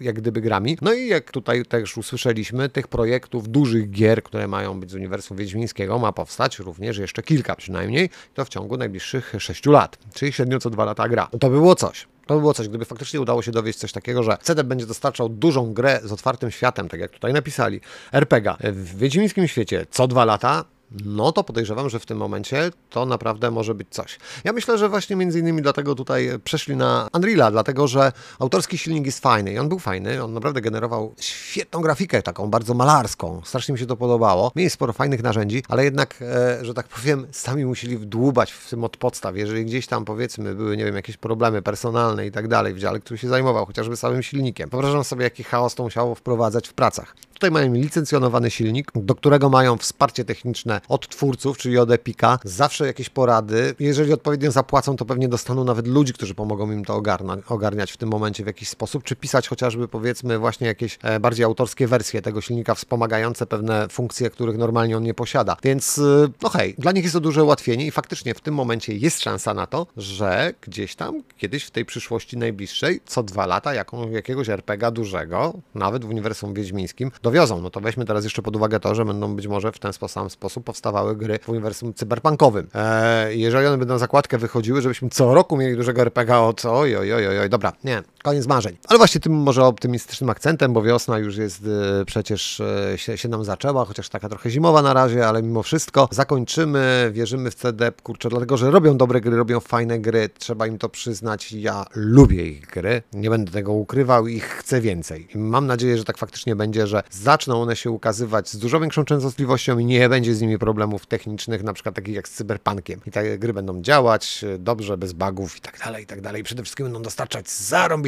jak 0.00 0.14
gdyby 0.14 0.40
grami. 0.40 0.78
No 0.82 0.92
i 0.92 1.08
jak 1.08 1.30
tutaj 1.30 1.64
też 1.64 1.96
usłyszeliśmy, 1.96 2.68
tych 2.68 2.88
projektów, 2.88 3.48
dużych 3.48 3.90
gier, 3.90 4.22
które 4.22 4.48
mają 4.48 4.80
być 4.80 4.90
z 4.90 4.94
uniwersum 4.94 5.36
Wiedźmińskiego, 5.36 5.98
ma 5.98 6.12
powstać 6.12 6.58
również 6.58 6.98
jeszcze 6.98 7.22
kilka 7.22 7.56
przynajmniej, 7.56 8.10
to 8.34 8.44
w 8.44 8.48
ciągu 8.48 8.76
najbliższych 8.76 9.34
6 9.38 9.66
lat, 9.66 9.98
czyli 10.14 10.32
średnio 10.32 10.58
co 10.58 10.70
dwa 10.70 10.84
lata 10.84 11.08
gra. 11.08 11.28
To 11.40 11.50
by 11.50 11.56
było 11.56 11.74
coś. 11.74 12.06
To 12.26 12.34
by 12.34 12.40
było 12.40 12.54
coś, 12.54 12.68
gdyby 12.68 12.84
faktycznie 12.84 13.20
udało 13.20 13.42
się 13.42 13.52
dowieść 13.52 13.78
coś 13.78 13.92
takiego, 13.92 14.22
że 14.22 14.38
CD 14.42 14.64
będzie 14.64 14.86
dostarczał 14.86 15.28
dużą 15.28 15.72
grę 15.72 16.00
z 16.04 16.12
otwartym 16.12 16.50
światem, 16.50 16.88
tak 16.88 17.00
jak 17.00 17.10
tutaj 17.10 17.32
napisali, 17.32 17.80
RPG 18.12 18.54
w 18.62 18.98
Wiedźmińskim 18.98 19.48
świecie 19.48 19.86
co 19.90 20.08
dwa 20.08 20.24
lata, 20.24 20.64
no 21.04 21.32
to 21.32 21.44
podejrzewam, 21.44 21.90
że 21.90 21.98
w 21.98 22.06
tym 22.06 22.18
momencie 22.18 22.70
to 22.90 23.06
naprawdę 23.06 23.50
może 23.50 23.74
być 23.74 23.88
coś. 23.90 24.18
Ja 24.44 24.52
myślę, 24.52 24.78
że 24.78 24.88
właśnie 24.88 25.16
między 25.16 25.38
innymi 25.38 25.62
dlatego 25.62 25.94
tutaj 25.94 26.30
przeszli 26.44 26.76
na 26.76 27.08
Unreala, 27.14 27.50
dlatego 27.50 27.88
że 27.88 28.12
autorski 28.38 28.78
silnik 28.78 29.06
jest 29.06 29.18
fajny 29.18 29.52
i 29.52 29.58
on 29.58 29.68
był 29.68 29.78
fajny, 29.78 30.24
on 30.24 30.32
naprawdę 30.32 30.60
generował 30.60 31.14
świetną 31.20 31.80
grafikę, 31.80 32.22
taką 32.22 32.50
bardzo 32.50 32.74
malarską. 32.74 33.42
Strasznie 33.44 33.72
mi 33.72 33.78
się 33.78 33.86
to 33.86 33.96
podobało. 33.96 34.52
Mieli 34.56 34.70
sporo 34.70 34.92
fajnych 34.92 35.22
narzędzi, 35.22 35.62
ale 35.68 35.84
jednak, 35.84 36.22
e, 36.22 36.64
że 36.64 36.74
tak 36.74 36.88
powiem, 36.88 37.26
sami 37.30 37.64
musieli 37.64 37.98
wdłubać 37.98 38.52
w 38.52 38.70
tym 38.70 38.84
od 38.84 38.96
podstaw. 38.96 39.36
Jeżeli 39.36 39.64
gdzieś 39.64 39.86
tam 39.86 40.04
powiedzmy 40.04 40.54
były, 40.54 40.76
nie 40.76 40.84
wiem, 40.84 40.96
jakieś 40.96 41.16
problemy 41.16 41.62
personalne 41.62 42.26
i 42.26 42.30
tak 42.30 42.48
dalej 42.48 42.74
w 42.74 42.78
dziale, 42.78 43.00
który 43.00 43.18
się 43.18 43.28
zajmował 43.28 43.66
chociażby 43.66 43.96
samym 43.96 44.22
silnikiem. 44.22 44.70
Wyobrażam 44.70 45.04
sobie, 45.04 45.24
jaki 45.24 45.44
chaos 45.44 45.74
to 45.74 45.82
musiało 45.82 46.14
wprowadzać 46.14 46.68
w 46.68 46.72
pracach. 46.72 47.14
Tutaj 47.40 47.50
mają 47.50 47.74
licencjonowany 47.74 48.50
silnik, 48.50 48.92
do 48.94 49.14
którego 49.14 49.48
mają 49.48 49.76
wsparcie 49.76 50.24
techniczne 50.24 50.80
od 50.88 51.08
twórców, 51.08 51.58
czyli 51.58 51.78
od 51.78 51.90
Epika. 51.90 52.38
Zawsze 52.44 52.86
jakieś 52.86 53.08
porady. 53.08 53.74
Jeżeli 53.78 54.12
odpowiednio 54.12 54.50
zapłacą, 54.50 54.96
to 54.96 55.04
pewnie 55.04 55.28
dostaną 55.28 55.64
nawet 55.64 55.86
ludzi, 55.86 56.12
którzy 56.12 56.34
pomogą 56.34 56.70
im 56.70 56.84
to 56.84 57.02
ogarniać 57.48 57.92
w 57.92 57.96
tym 57.96 58.08
momencie 58.08 58.44
w 58.44 58.46
jakiś 58.46 58.68
sposób, 58.68 59.04
czy 59.04 59.16
pisać 59.16 59.48
chociażby 59.48 59.88
powiedzmy 59.88 60.38
właśnie 60.38 60.66
jakieś 60.66 60.98
e, 61.02 61.20
bardziej 61.20 61.44
autorskie 61.44 61.86
wersje 61.86 62.22
tego 62.22 62.40
silnika 62.40 62.74
wspomagające 62.74 63.46
pewne 63.46 63.88
funkcje, 63.88 64.30
których 64.30 64.58
normalnie 64.58 64.96
on 64.96 65.02
nie 65.02 65.14
posiada. 65.14 65.56
Więc 65.62 65.98
e, 65.98 66.28
no 66.42 66.48
hej, 66.48 66.74
dla 66.78 66.92
nich 66.92 67.02
jest 67.02 67.12
to 67.12 67.20
duże 67.20 67.44
ułatwienie 67.44 67.86
i 67.86 67.90
faktycznie 67.90 68.34
w 68.34 68.40
tym 68.40 68.54
momencie 68.54 68.94
jest 68.94 69.22
szansa 69.22 69.54
na 69.54 69.66
to, 69.66 69.86
że 69.96 70.54
gdzieś 70.60 70.94
tam 70.94 71.22
kiedyś 71.38 71.64
w 71.64 71.70
tej 71.70 71.84
przyszłości 71.84 72.36
najbliższej, 72.36 73.00
co 73.06 73.22
dwa 73.22 73.46
lata 73.46 73.74
jaką, 73.74 74.10
jakiegoś 74.10 74.48
RPGa 74.48 74.90
dużego, 74.90 75.54
nawet 75.74 76.04
w 76.04 76.08
uniwersum 76.08 76.54
wiedźmińskim, 76.54 77.10
dowiozą. 77.30 77.60
No 77.62 77.70
to 77.70 77.80
weźmy 77.80 78.04
teraz 78.04 78.24
jeszcze 78.24 78.42
pod 78.42 78.56
uwagę 78.56 78.80
to, 78.80 78.94
że 78.94 79.04
będą 79.04 79.36
być 79.36 79.46
może 79.46 79.72
w 79.72 79.78
ten 79.78 79.92
sam 80.08 80.30
sposób 80.30 80.64
powstawały 80.64 81.16
gry 81.16 81.38
w 81.42 81.48
uniwersum 81.48 81.94
cyberpunkowym. 81.94 82.68
Eee, 82.74 83.40
jeżeli 83.40 83.66
one 83.66 83.78
będą 83.78 83.98
zakładkę 83.98 84.38
wychodziły, 84.38 84.82
żebyśmy 84.82 85.08
co 85.08 85.34
roku 85.34 85.56
mieli 85.56 85.76
dużego 85.76 86.02
RPGa 86.02 86.40
od 86.40 86.64
oj, 86.64 86.96
oj, 86.96 87.14
oj, 87.14 87.38
oj, 87.38 87.48
dobra, 87.48 87.72
nie, 87.84 88.02
koniec 88.22 88.46
marzeń. 88.46 88.76
Ale 88.88 88.98
właśnie 88.98 89.20
tym 89.20 89.32
może 89.32 89.64
optymistycznym 89.64 90.30
akcentem, 90.30 90.72
bo 90.72 90.82
wiosna 90.82 91.18
już 91.18 91.36
jest 91.36 91.62
e, 92.00 92.04
przecież 92.04 92.60
e, 92.60 92.98
się, 92.98 93.18
się 93.18 93.28
nam 93.28 93.44
zaczęła, 93.44 93.84
chociaż 93.84 94.08
taka 94.08 94.28
trochę 94.28 94.50
zimowa 94.50 94.82
na 94.82 94.94
razie, 94.94 95.26
ale 95.26 95.42
mimo 95.42 95.62
wszystko 95.62 96.08
zakończymy, 96.12 97.10
wierzymy 97.12 97.50
w 97.50 97.54
CD, 97.54 97.92
kurczę, 98.02 98.28
dlatego, 98.28 98.56
że 98.56 98.70
robią 98.70 98.96
dobre 98.96 99.20
gry, 99.20 99.36
robią 99.36 99.60
fajne 99.60 99.98
gry, 99.98 100.28
trzeba 100.38 100.66
im 100.66 100.78
to 100.78 100.88
przyznać. 100.88 101.52
Ja 101.52 101.86
lubię 101.94 102.46
ich 102.46 102.66
gry, 102.66 103.02
nie 103.12 103.30
będę 103.30 103.52
tego 103.52 103.72
ukrywał 103.72 104.26
i 104.26 104.40
chcę 104.40 104.80
więcej. 104.80 105.28
I 105.34 105.38
mam 105.38 105.66
nadzieję, 105.66 105.98
że 105.98 106.04
tak 106.04 106.18
faktycznie 106.18 106.56
będzie, 106.56 106.86
że 106.86 107.02
zaczną 107.10 107.62
one 107.62 107.76
się 107.76 107.90
ukazywać 107.90 108.50
z 108.50 108.58
dużo 108.58 108.80
większą 108.80 109.04
częstotliwością 109.04 109.78
i 109.78 109.84
nie 109.84 110.08
będzie 110.08 110.34
z 110.34 110.40
nimi 110.40 110.58
problemów 110.58 111.06
technicznych, 111.06 111.62
na 111.62 111.72
przykład 111.72 111.94
takich 111.94 112.14
jak 112.14 112.28
z 112.28 112.32
Cyberpunkiem. 112.32 113.00
I 113.06 113.10
te 113.10 113.38
gry 113.38 113.52
będą 113.52 113.82
działać 113.82 114.44
e, 114.44 114.58
dobrze, 114.58 114.98
bez 114.98 115.12
bugów 115.12 115.56
i 115.56 115.60
tak 115.60 115.78
dalej, 115.78 116.04
i 116.04 116.06
tak 116.06 116.20
dalej. 116.20 116.42
Przede 116.42 116.62
wszystkim 116.62 116.86
będą 116.86 117.02
dostarczać 117.02 117.48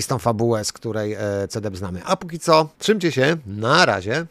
zarąbistą 0.03 0.19
fabułę, 0.19 0.65
z 0.65 0.73
której 0.73 1.13
e, 1.15 1.49
CD 1.49 1.71
znamy. 1.77 2.03
A 2.05 2.17
póki 2.17 2.39
co, 2.39 2.69
trzymcie 2.79 3.13
się, 3.13 3.37
na 3.47 3.87
razie. 3.87 4.27